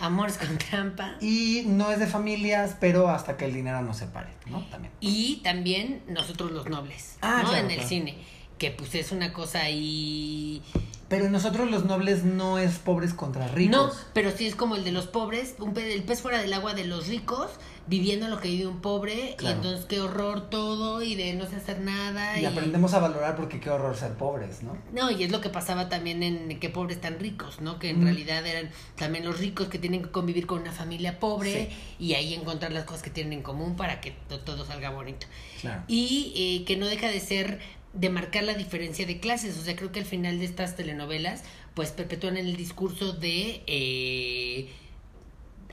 [0.00, 1.16] amores con trampa.
[1.20, 4.62] Y no es de familias, pero hasta que el dinero no se pare, ¿no?
[4.68, 4.92] También.
[5.00, 7.50] Y también nosotros los nobles, Ah, ¿no?
[7.50, 7.88] claro, en el claro.
[7.88, 8.16] cine.
[8.58, 10.62] Que pues es una cosa ahí
[11.12, 13.76] Pero nosotros los nobles no es pobres contra ricos.
[13.76, 16.52] No, pero sí es como el de los pobres, un pe- el pez fuera del
[16.54, 17.50] agua de los ricos,
[17.86, 19.54] viviendo lo que vive un pobre, Claro.
[19.54, 22.40] y entonces qué horror todo, y de no sé hacer nada.
[22.40, 24.76] Y aprendemos a valorar porque qué horror ser pobres, ¿no?
[24.92, 27.78] No, y es lo que pasaba también en qué pobres tan ricos, ¿no?
[27.78, 28.04] Que en Mm.
[28.04, 31.76] realidad eran también los ricos que tienen que convivir con una familia pobre Sí.
[32.06, 35.26] y ahí encontrar las cosas que tienen en común para que to- todo salga bonito.
[35.60, 35.82] Claro.
[35.88, 37.60] Y eh, que no deja de ser,
[37.94, 39.58] de marcar la diferencia de clases.
[39.58, 41.42] O sea, creo que al final de estas telenovelas,
[41.74, 44.70] pues perpetúan el discurso de eh,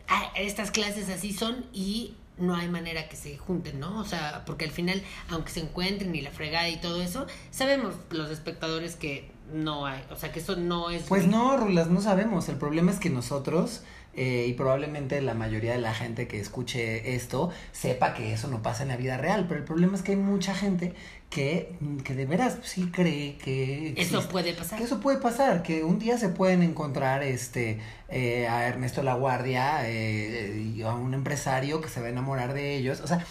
[0.07, 3.99] "Ah, estas clases así son y no hay manera que se junten, ¿no?
[3.99, 7.95] O sea, porque al final, aunque se encuentren y la fregada y todo eso, sabemos
[8.11, 11.03] los espectadores que no hay, o sea, que eso no es...
[11.03, 12.47] Pues no, Rulas, no sabemos.
[12.49, 13.81] El problema es que nosotros,
[14.21, 18.61] eh, y probablemente la mayoría de la gente que escuche esto, sepa que eso no
[18.61, 19.45] pasa en la vida real.
[19.47, 20.93] Pero el problema es que hay mucha gente
[21.29, 21.71] que,
[22.03, 23.93] que de veras sí cree que...
[23.95, 24.77] Eso puede pasar.
[24.77, 27.79] Que eso puede pasar, que un día se pueden encontrar este
[28.09, 32.53] eh, a Ernesto La Guardia eh, y a un empresario que se va a enamorar
[32.53, 32.99] de ellos.
[33.01, 33.25] O sea,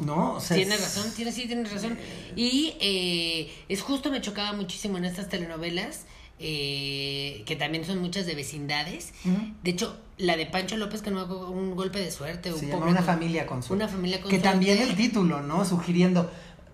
[0.00, 1.96] no, o sea, Tienes es- razón, tienes, sí, tienes razón.
[2.34, 6.06] Y eh, es justo, me chocaba muchísimo en estas telenovelas,
[6.44, 9.12] eh, que también son muchas de vecindades.
[9.62, 12.52] De hecho, la de Pancho López, que no hago un golpe de suerte.
[12.52, 13.84] Se un llama Una familia con suerte.
[13.84, 14.48] Una familia con Que suerte.
[14.48, 15.64] también el título, ¿no?
[15.64, 16.28] Sugiriendo,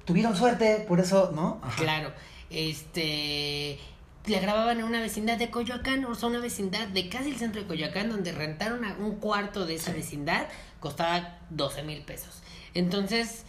[0.07, 1.61] tuvieron suerte, por eso, ¿no?
[1.62, 1.83] Ajá.
[1.83, 2.12] Claro.
[2.48, 3.78] Este.
[4.26, 7.61] La grababan en una vecindad de Coyoacán, o sea, una vecindad de casi el centro
[7.61, 10.48] de Coyoacán, donde rentaron un cuarto de esa vecindad,
[10.81, 12.42] costaba 12 mil pesos.
[12.72, 13.44] Entonces.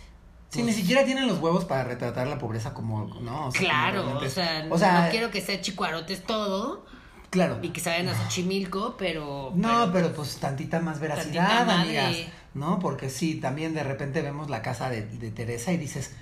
[0.50, 3.48] Sí, pues, ni siquiera tienen los huevos para retratar la pobreza como, ¿no?
[3.48, 6.86] O sea, Claro, o sea, O sea, no quiero que sea chicuarotes todo
[7.30, 7.60] claro.
[7.62, 9.52] y que se vayan a Xochimilco, pero.
[9.56, 12.18] No, pero pues tantita más veracidad, Tantita amigas,
[12.56, 12.80] ¿no?
[12.80, 16.14] Porque sí, también de repente vemos la casa de, de Teresa y dices,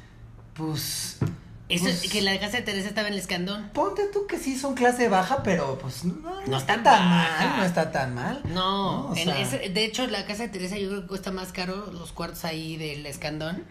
[0.53, 1.19] pues...
[1.69, 3.69] Eso pues, es que la casa de Teresa estaba en el escandón.
[3.73, 7.45] Ponte tú que sí son clase baja, pero pues no, no No está tan baja.
[7.47, 8.41] mal, no está tan mal.
[8.53, 11.91] No, O sea, de hecho la casa de Teresa yo creo que cuesta más caro
[11.91, 13.65] los cuartos ahí del escandón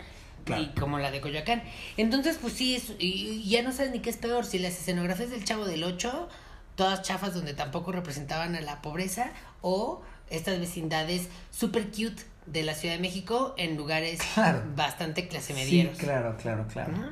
[0.46, 0.62] Claro.
[0.62, 1.62] y como la de Coyoacán.
[1.98, 4.72] Entonces, pues sí, es, y, y ya no sabes ni qué es peor, si las
[4.78, 6.28] escenografías del Chavo del Ocho,
[6.76, 12.74] todas chafas donde tampoco representaban a la pobreza, o estas vecindades super cute de la
[12.74, 14.62] Ciudad de México en lugares Claro.
[14.76, 15.98] bastante clase Sí, medieros.
[15.98, 16.92] claro, claro, claro.
[16.92, 17.06] Ujú.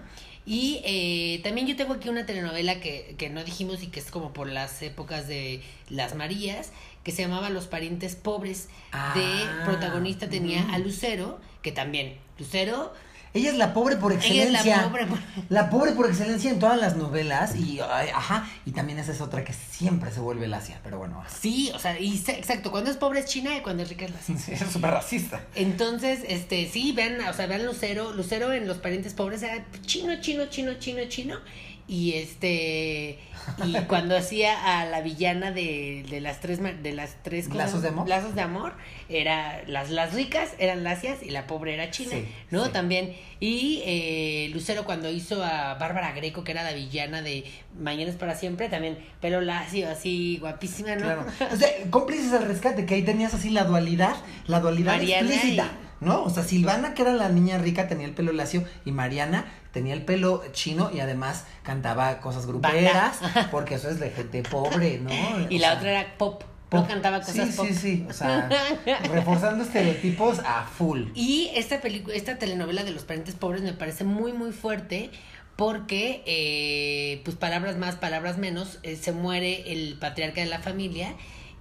[0.46, 4.10] Y eh, también yo tengo aquí una telenovela que, que no dijimos y que es
[4.10, 6.70] como por las épocas de las Marías,
[7.02, 8.68] que se llamaba Los parientes pobres.
[8.92, 12.92] Ah, de protagonista tenía a Lucero, que también, Lucero,
[13.34, 14.60] Ella es la pobre por excelencia.
[14.62, 15.18] Ella es la pobre por...
[15.50, 19.20] La pobre por excelencia en todas las novelas y ay, ajá, y también esa es
[19.20, 21.22] otra que siempre se vuelve lacia, pero bueno.
[21.40, 24.04] Sí, o sea, y se- exacto, cuando es pobre es China y cuando es rica
[24.06, 25.40] es la Sí, es súper racista.
[25.56, 30.20] Entonces, este, sí, vean, o sea, vean Lucero, Lucero en los parientes pobres era chino,
[30.20, 31.38] chino, chino, chino, chino.
[31.86, 33.18] Y este,
[33.66, 37.82] y cuando hacía a la villana de, de las tres, de las tres cosas- ¿Lazos
[37.82, 38.08] de amor?
[38.08, 38.72] lazos de amor,
[39.10, 42.64] era, las, las ricas eran lacias y la pobre era china, Sí, ¿no?
[42.64, 42.70] sí.
[42.72, 47.44] También, y eh, Lucero cuando hizo a Bárbara Greco, que era la villana de
[47.78, 51.02] Mañana es para siempre, también pelo lacio, así, guapísima, ¿no?
[51.02, 51.26] Claro.
[51.52, 54.16] O sea, cómplices al rescate, que ahí tenías así la dualidad,
[54.46, 55.64] la dualidad Mariana explícita,
[56.00, 56.22] y- ¿no?
[56.22, 59.44] O sea, Silvana, que era la niña rica, tenía el pelo lacio, y Mariana
[59.74, 63.18] tenía el pelo chino y además cantaba cosas gruperas,
[63.50, 65.10] porque eso es de gente pobre, ¿no?
[65.50, 66.88] Y O la sea, otra era pop, no pop.
[66.88, 67.66] cantaba cosas sí, pop.
[67.68, 68.48] Sí, sí, o sea,
[69.12, 71.08] reforzando estereotipos a full.
[71.14, 75.10] Y esta película, esta telenovela de los parientes pobres me parece muy muy fuerte
[75.56, 81.14] porque, eh, pues palabras más, palabras menos, eh, se muere el patriarca de la familia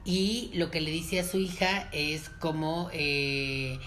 [0.05, 3.79] y lo que le dice a su hija es como eh,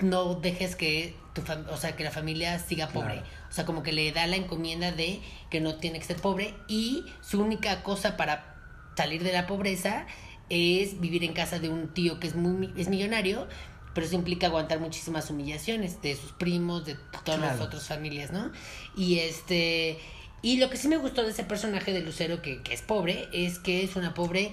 [0.00, 3.26] no dejes que tu o sea que la familia siga pobre Claro.
[3.52, 6.54] O sea como que le da la encomienda de que no tiene que ser pobre
[6.68, 8.56] y su única cosa para
[8.96, 10.06] salir de la pobreza
[10.48, 13.46] es vivir en casa de un tío que es muy es millonario
[13.94, 18.50] pero eso implica aguantar muchísimas humillaciones de sus primos de todas las otras familias no
[18.96, 19.98] y este
[20.40, 23.28] y lo que sí me gustó de ese personaje de Lucero que, que es pobre
[23.32, 24.52] es que es una pobre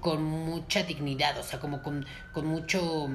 [0.00, 3.10] con mucha dignidad, o sea, como con, con mucho...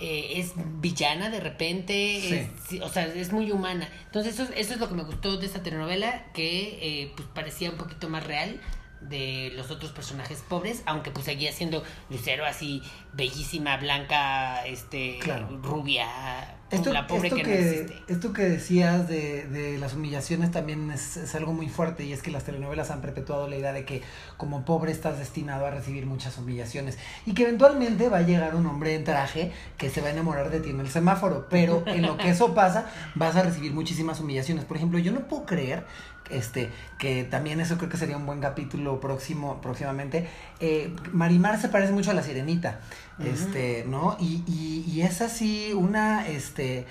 [0.00, 2.20] eh, es villana de repente,
[2.68, 2.76] Sí.
[2.76, 3.88] es- o sea, es muy humana.
[4.06, 7.70] Entonces eso, eso es lo que me gustó de esta telenovela, que eh, pues parecía
[7.70, 8.60] un poquito más real
[9.00, 12.82] de los otros personajes pobres, aunque pues seguía siendo Lucero así
[13.12, 15.48] bellísima, blanca, este, Claro.
[15.62, 18.12] rubia, Esto, la pobre esto que, que, no existe.
[18.12, 22.22] esto que decías de, de las humillaciones también es, es algo muy fuerte y es
[22.22, 24.02] que las telenovelas han perpetuado la idea de que
[24.36, 28.66] como pobre estás destinado a recibir muchas humillaciones y que eventualmente va a llegar un
[28.66, 32.02] hombre en traje que se va a enamorar de ti en el semáforo, pero en
[32.02, 34.64] lo que eso pasa vas a recibir muchísimas humillaciones.
[34.64, 35.86] Por ejemplo, yo no puedo creer
[36.30, 40.28] este que también eso creo que sería un buen capítulo próximo próximamente
[40.60, 42.80] eh, Marimar se parece mucho a la sirenita
[43.24, 46.86] este no y, y, y es así una este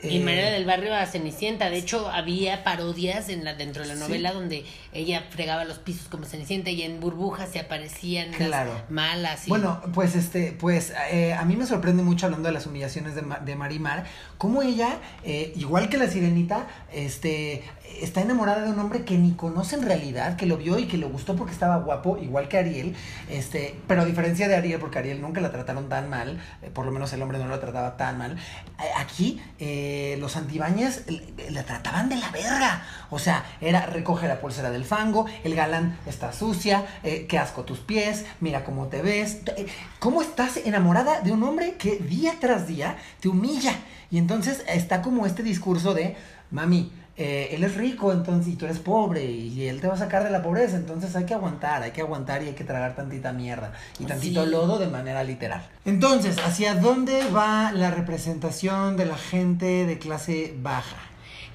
[0.00, 1.70] Y eh, María del Barrio a Cenicienta.
[1.70, 4.00] De hecho, había parodias en la, dentro de la Sí.
[4.00, 8.74] novela donde ella fregaba los pisos como Cenicienta y en burbujas se aparecían Claro.
[8.74, 9.46] las malas.
[9.46, 9.50] Y...
[9.50, 13.24] Bueno, pues este, pues eh, a mí me sorprende mucho hablando de las humillaciones de,
[13.44, 14.04] de Marimar,
[14.36, 17.64] cómo ella, eh, igual que la sirenita, este,
[18.00, 20.96] está enamorada de un hombre que ni conoce en realidad, que lo vio y que
[20.96, 22.94] le gustó porque estaba guapo, igual que Ariel,
[23.28, 26.86] este, pero a diferencia de Ariel, porque Ariel nunca la trataron tan mal, eh, por
[26.86, 31.50] lo menos el hombre no la trataba tan mal, eh, aquí eh, los antibáñez le,
[31.50, 35.98] le trataban de la verga, o sea, era recoge la pulsera del fango, el galán
[36.06, 39.38] está sucia, eh, qué asco tus pies, mira cómo te ves,
[39.98, 43.72] cómo estás enamorada de un hombre que día tras día te humilla.
[44.10, 46.16] Y entonces está como este discurso de,
[46.50, 49.98] mami, eh, él es rico entonces y tú eres pobre y él te va a
[49.98, 52.94] sacar de la pobreza, entonces hay que aguantar, hay que aguantar y hay que tragar
[52.94, 54.50] tantita mierda y tantito Sí.
[54.50, 55.66] lodo de manera literal.
[55.84, 60.96] Entonces, ¿hacia dónde va la representación de la gente de clase baja?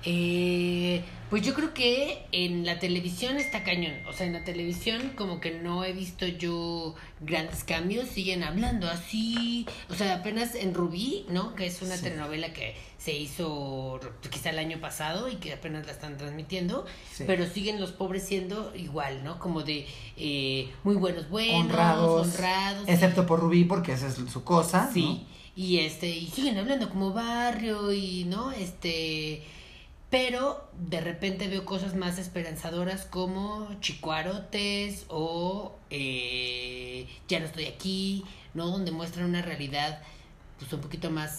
[0.05, 3.93] Eh, pues yo creo que en la televisión está cañón.
[4.07, 8.07] O sea, en la televisión como que no he visto yo grandes cambios.
[8.09, 9.65] Siguen hablando así.
[9.89, 11.55] O sea, apenas en Rubí, ¿no?
[11.55, 12.03] Que es una Sí.
[12.03, 13.99] telenovela que se hizo
[14.29, 16.85] quizá el año pasado y que apenas la están transmitiendo.
[17.11, 17.23] Sí.
[17.25, 19.39] Pero siguen los pobres siendo igual, ¿no?
[19.39, 19.87] Como de
[20.17, 22.87] eh, muy buenos, buenos, honrados, honrados.
[22.87, 24.85] excepto por Rubí porque esa es su cosa.
[24.85, 24.93] ¿no?
[24.93, 25.23] Sí,
[25.55, 28.51] y este, y siguen hablando como barrio y, ¿no?
[28.51, 29.41] Este,
[30.13, 38.23] pero de repente veo cosas más esperanzadoras como Chicuarotes o eh, Ya no estoy aquí,
[38.53, 38.67] ¿no?
[38.67, 40.03] Donde muestran una realidad,
[40.59, 41.31] pues un poquito más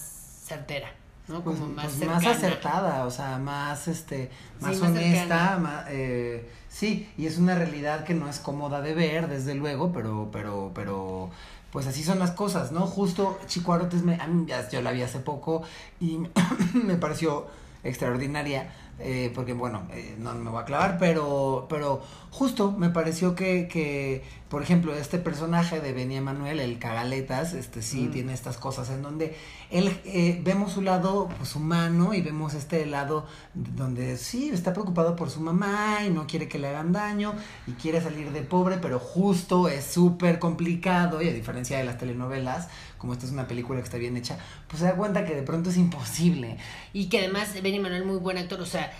[0.45, 0.91] certera,
[1.29, 1.41] ¿no?
[1.41, 6.51] Pues, Como más pues más acertada, o sea, más este, más Sí, honesta, más, eh,
[6.67, 10.71] sí, y es una realidad que no es cómoda de ver, desde luego, pero, pero,
[10.75, 11.29] pero,
[11.71, 12.81] pues así son las cosas, ¿no?
[12.87, 15.63] Justo Chicuarotes, me, a mí ya- yo la vi hace poco
[16.01, 16.19] y
[16.73, 17.47] me pareció
[17.85, 18.69] extraordinaria
[18.99, 23.67] eh, porque bueno, eh, no me voy a clavar, pero, pero justo me pareció que,
[23.67, 28.11] que, por ejemplo, este personaje de Benny Emanuel, el Cagaletas, este sí Mm.
[28.11, 29.35] tiene estas cosas en donde
[29.69, 35.17] él eh, vemos su lado pues humano y vemos este lado donde sí está preocupado
[35.17, 37.33] por su mamá y no quiere que le hagan daño
[37.67, 41.97] y quiere salir de pobre, pero justo es súper complicado y a diferencia de las
[41.97, 42.69] telenovelas,
[43.05, 45.43] como esta es una película que está bien hecha, pues se da cuenta que de
[45.43, 46.57] pronto es imposible.
[46.91, 48.91] Y que además Benny Manuel muy buen actor, o sea,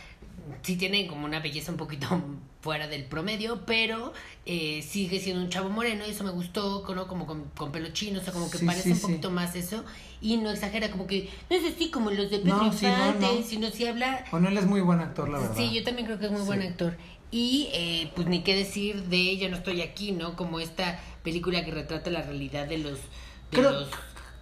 [0.62, 2.08] sí tiene como una belleza un poquito
[2.62, 4.14] fuera del promedio, pero
[4.46, 7.08] eh, sigue siendo un chavo moreno y eso me gustó, ¿no?
[7.08, 9.02] como con, con pelo chino, o sea, como que Sí, parece sí, un sí.
[9.02, 9.84] poquito más eso
[10.22, 12.92] y no exagera, como que no es así como los de Pedro No, sí, no,
[12.92, 13.44] Infante, no.
[13.44, 14.24] sino si habla...
[14.30, 15.56] Bueno, él es muy buen actor, la verdad.
[15.58, 16.96] Sí, yo también creo que es muy buen actor.
[17.32, 20.36] Y eh, pues ni qué decir de Ya no estoy aquí, ¿no?
[20.36, 23.00] Como esta película que retrata la realidad de los,
[23.56, 23.90] Creo- los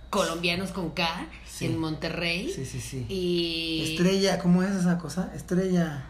[0.09, 1.65] colombianos con K Sí.
[1.65, 2.51] en Monterrey.
[2.53, 3.05] Sí, sí, sí.
[3.09, 3.91] Y...
[3.93, 5.31] Estrella, ¿cómo es esa cosa?
[5.35, 6.05] Estrella.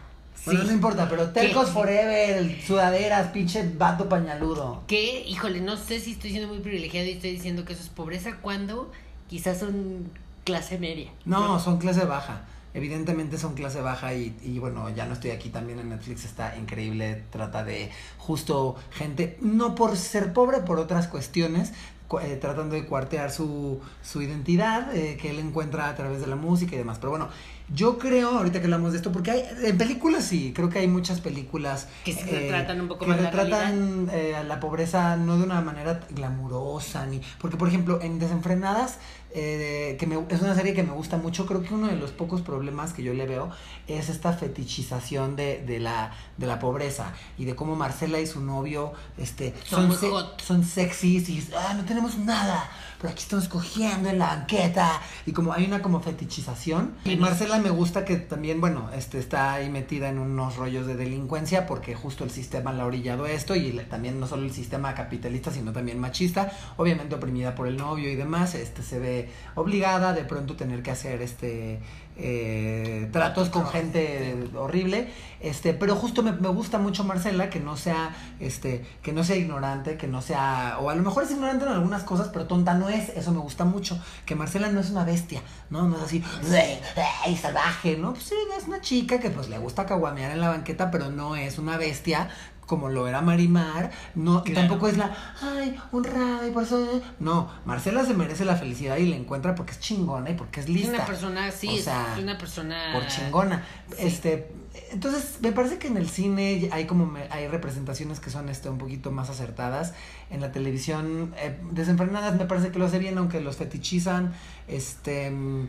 [0.46, 0.66] Bueno, Sí.
[0.66, 1.72] no importa, pero Telcos ¿Qué?
[1.72, 4.82] Forever, sudaderas, pinche vato pañaludo.
[4.86, 7.88] Que, híjole, no sé si estoy siendo muy privilegiado y estoy diciendo que eso es
[7.88, 8.90] pobreza cuando
[9.28, 10.10] quizás son
[10.44, 11.10] clase media.
[11.24, 12.42] No, son clase baja.
[12.74, 16.56] Evidentemente son clase baja y, y bueno, ya no estoy aquí también en Netflix, está
[16.58, 17.22] increíble.
[17.30, 21.72] Trata de justo gente, no por ser pobre, por otras cuestiones,
[22.03, 26.26] cu- eh, tratando de cuartear su, su identidad eh, que él encuentra a través de
[26.26, 26.98] la música y demás.
[26.98, 27.28] Pero bueno,
[27.72, 30.86] yo creo, ahorita que hablamos de esto, porque hay, en películas sí, creo que hay
[30.88, 34.60] muchas películas Que se eh, retratan un poco que más la retratan eh, a la
[34.60, 38.98] pobreza no de una manera glamurosa, ni porque por ejemplo en Desenfrenadas,
[39.36, 42.10] eh, que me- es una serie que me gusta mucho, creo que uno de los
[42.12, 43.50] pocos problemas que yo le veo
[43.88, 48.40] es esta fetichización de, de la, de la pobreza y de cómo Marcela y su
[48.40, 50.10] novio este, Son se-
[50.44, 52.70] son sexys y ah, no tenemos nada,
[53.04, 56.94] pero aquí estamos cogiendo en la banqueta y como hay una como fetichización.
[57.04, 60.96] Y Marcela me gusta que también, bueno, este está ahí metida en unos rollos de
[60.96, 64.94] delincuencia porque justo el sistema la ha orillado esto y también no solo el sistema
[64.94, 70.14] capitalista, sino también machista, obviamente oprimida por el novio y demás, este se ve obligada
[70.14, 71.80] de pronto tener que hacer este
[72.16, 77.76] eh, tratos con gente horrible, este, pero justo me, me gusta mucho Marcela que no
[77.76, 81.64] sea, este, que no sea ignorante, que no sea, o a lo mejor es ignorante
[81.64, 84.90] en algunas cosas, pero tonta no es, eso me gusta mucho, que Marcela no es
[84.90, 86.80] una bestia, no, no es así, "Ey,
[87.26, 90.48] ey, salvaje, no, pues sí, es una chica que pues le gusta caguamear en la
[90.50, 92.28] banqueta, pero no es una bestia
[92.66, 94.68] como lo era Marimar, no, y Claro.
[94.68, 97.02] tampoco es la, ay, honrada y por eso, eh".
[97.20, 100.66] no, Marcela se merece la felicidad y la encuentra porque es chingona y porque es
[100.66, 100.94] Es lista.
[100.94, 101.88] una persona, sí, O es
[102.22, 102.90] una persona...
[102.92, 103.64] por chingona.
[103.90, 103.94] Sí.
[104.06, 104.50] Este,
[104.90, 108.68] entonces me parece que en el cine hay como me- hay representaciones que son este
[108.68, 109.92] un poquito más acertadas.
[110.30, 114.32] En la televisión eh, desenfrenadas me parece que lo hace bien aunque los fetichizan,
[114.66, 115.68] este mm,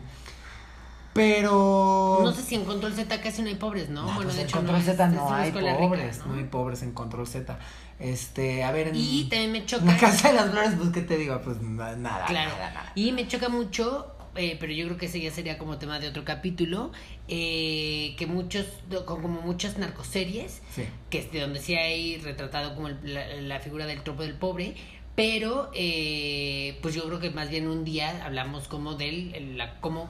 [1.16, 4.02] pero No sé si en Control Z casi no hay pobres, ¿no?
[4.02, 5.78] No, bueno, pues de en hecho Control no Z es, no es una hay rica,
[5.78, 6.26] pobres, ¿no?
[6.26, 7.58] no hay pobres en Control Z.
[7.98, 9.90] Este, a ver en Y también me choca...
[9.90, 12.50] en casa de las flores, pues qué te digo, pues na- nada, Claro.
[12.50, 12.92] nada, nada.
[12.94, 16.08] Y me choca mucho, eh, pero yo creo que ese ya sería como tema de
[16.08, 16.92] otro capítulo,
[17.28, 18.66] eh, que muchos,
[19.06, 20.84] co- como muchas narcoseries, Sí.
[21.08, 24.34] que es de donde sí hay retratado como el- la, la figura del tropo del
[24.34, 24.74] pobre,
[25.14, 29.80] pero eh, pues yo creo que más bien un día hablamos como del, el- la,
[29.80, 30.08] cómo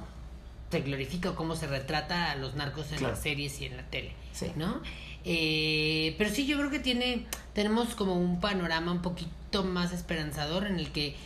[0.70, 3.14] se glorifica o cómo se retrata a los narcos en Claro.
[3.14, 4.46] las series y en la tele, Sí.
[4.56, 4.80] ¿no?
[5.24, 10.66] Eh, pero sí, yo creo que tiene, tenemos como un panorama un poquito más esperanzador
[10.66, 11.16] en el que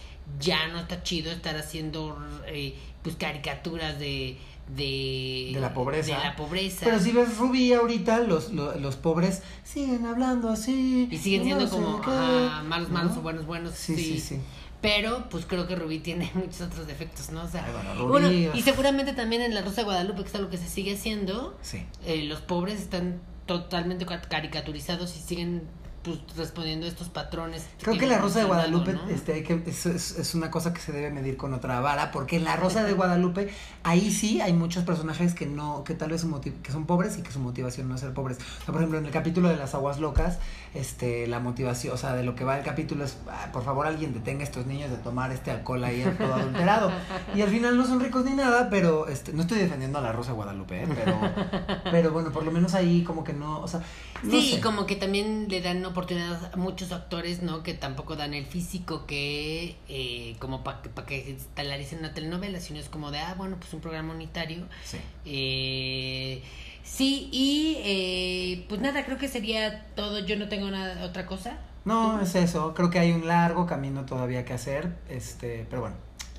[0.41, 4.38] ya no está chido estar haciendo eh, pues caricaturas de,
[4.74, 6.16] de De la pobreza.
[6.16, 6.84] de la pobreza.
[6.84, 11.09] Pero si ves Rubí ahorita, los, los, los pobres siguen hablando así.
[11.11, 12.95] y siguen no siendo sé como qué, ajá, malos ¿no?
[12.95, 14.38] malos o buenos buenos Sí, sí, sí.
[14.81, 18.11] Pero pues creo que Rubí tiene muchos otros defectos no o sea Ay, bueno, Rubí,
[18.11, 18.57] bueno, ah.
[18.57, 21.57] y seguramente también en la Rosa de Guadalupe que es algo que se sigue haciendo
[21.62, 21.85] Sí.
[22.07, 25.62] eh, los pobres están totalmente ca- caricaturizados y siguen
[26.03, 29.07] pues respondiendo a estos patrones Creo que la Rosa de Guadalupe ¿no?
[29.11, 32.11] este, hay que, es, es, es una cosa que se debe medir con otra vara,
[32.11, 33.51] porque en la Rosa de Guadalupe,
[33.83, 37.22] ahí sí hay muchos personajes que no, que tal vez su que son pobres y
[37.22, 38.39] que su motivación no es ser pobres.
[38.39, 40.39] O sea, por ejemplo, en el capítulo de las aguas locas,
[40.75, 43.87] este, la motivación, o sea, de lo que va el capítulo es, "Ah, por favor,
[43.87, 46.93] alguien detenga a estos niños de tomar este alcohol ahí todo adulterado.
[47.35, 50.12] Y al final no son ricos ni nada, pero este, no estoy defendiendo a la
[50.12, 50.89] Rosa Guadalupe, ¿eh?
[50.95, 51.18] pero,
[51.91, 53.81] pero bueno, por lo menos ahí como que no, o sea,
[54.23, 54.61] no Sí, sé.
[54.61, 57.62] como que también le dan oportunidad a muchos actores, ¿no?
[57.62, 62.12] Que tampoco dan el físico que, eh, como para que, pa que se estalaricen una
[62.14, 64.66] telenovela, sino es como de, ah, bueno, pues un programa unitario.
[64.85, 64.99] Sí.
[65.25, 66.43] Eh,
[66.83, 70.18] sí, y eh, pues nada, creo que sería todo.
[70.20, 71.59] Yo no tengo nada, otra cosa.
[71.85, 72.74] No, es eso.
[72.74, 74.97] Creo que hay un largo camino todavía que hacer.
[75.09, 75.97] Este, pero bueno.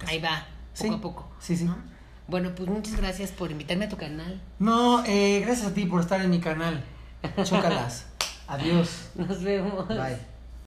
[0.08, 1.32] Ahí va, poco Sí, a poco.
[1.40, 1.66] sí, sí.
[1.66, 1.76] ¿no?
[2.28, 4.42] Bueno, pues muchas gracias por invitarme a tu canal.
[4.60, 6.84] No, eh, gracias a ti por estar en mi canal.
[7.44, 8.06] Chócalas.
[8.48, 9.10] Adiós.
[9.16, 9.88] Nos vemos.
[9.88, 10.31] Bye.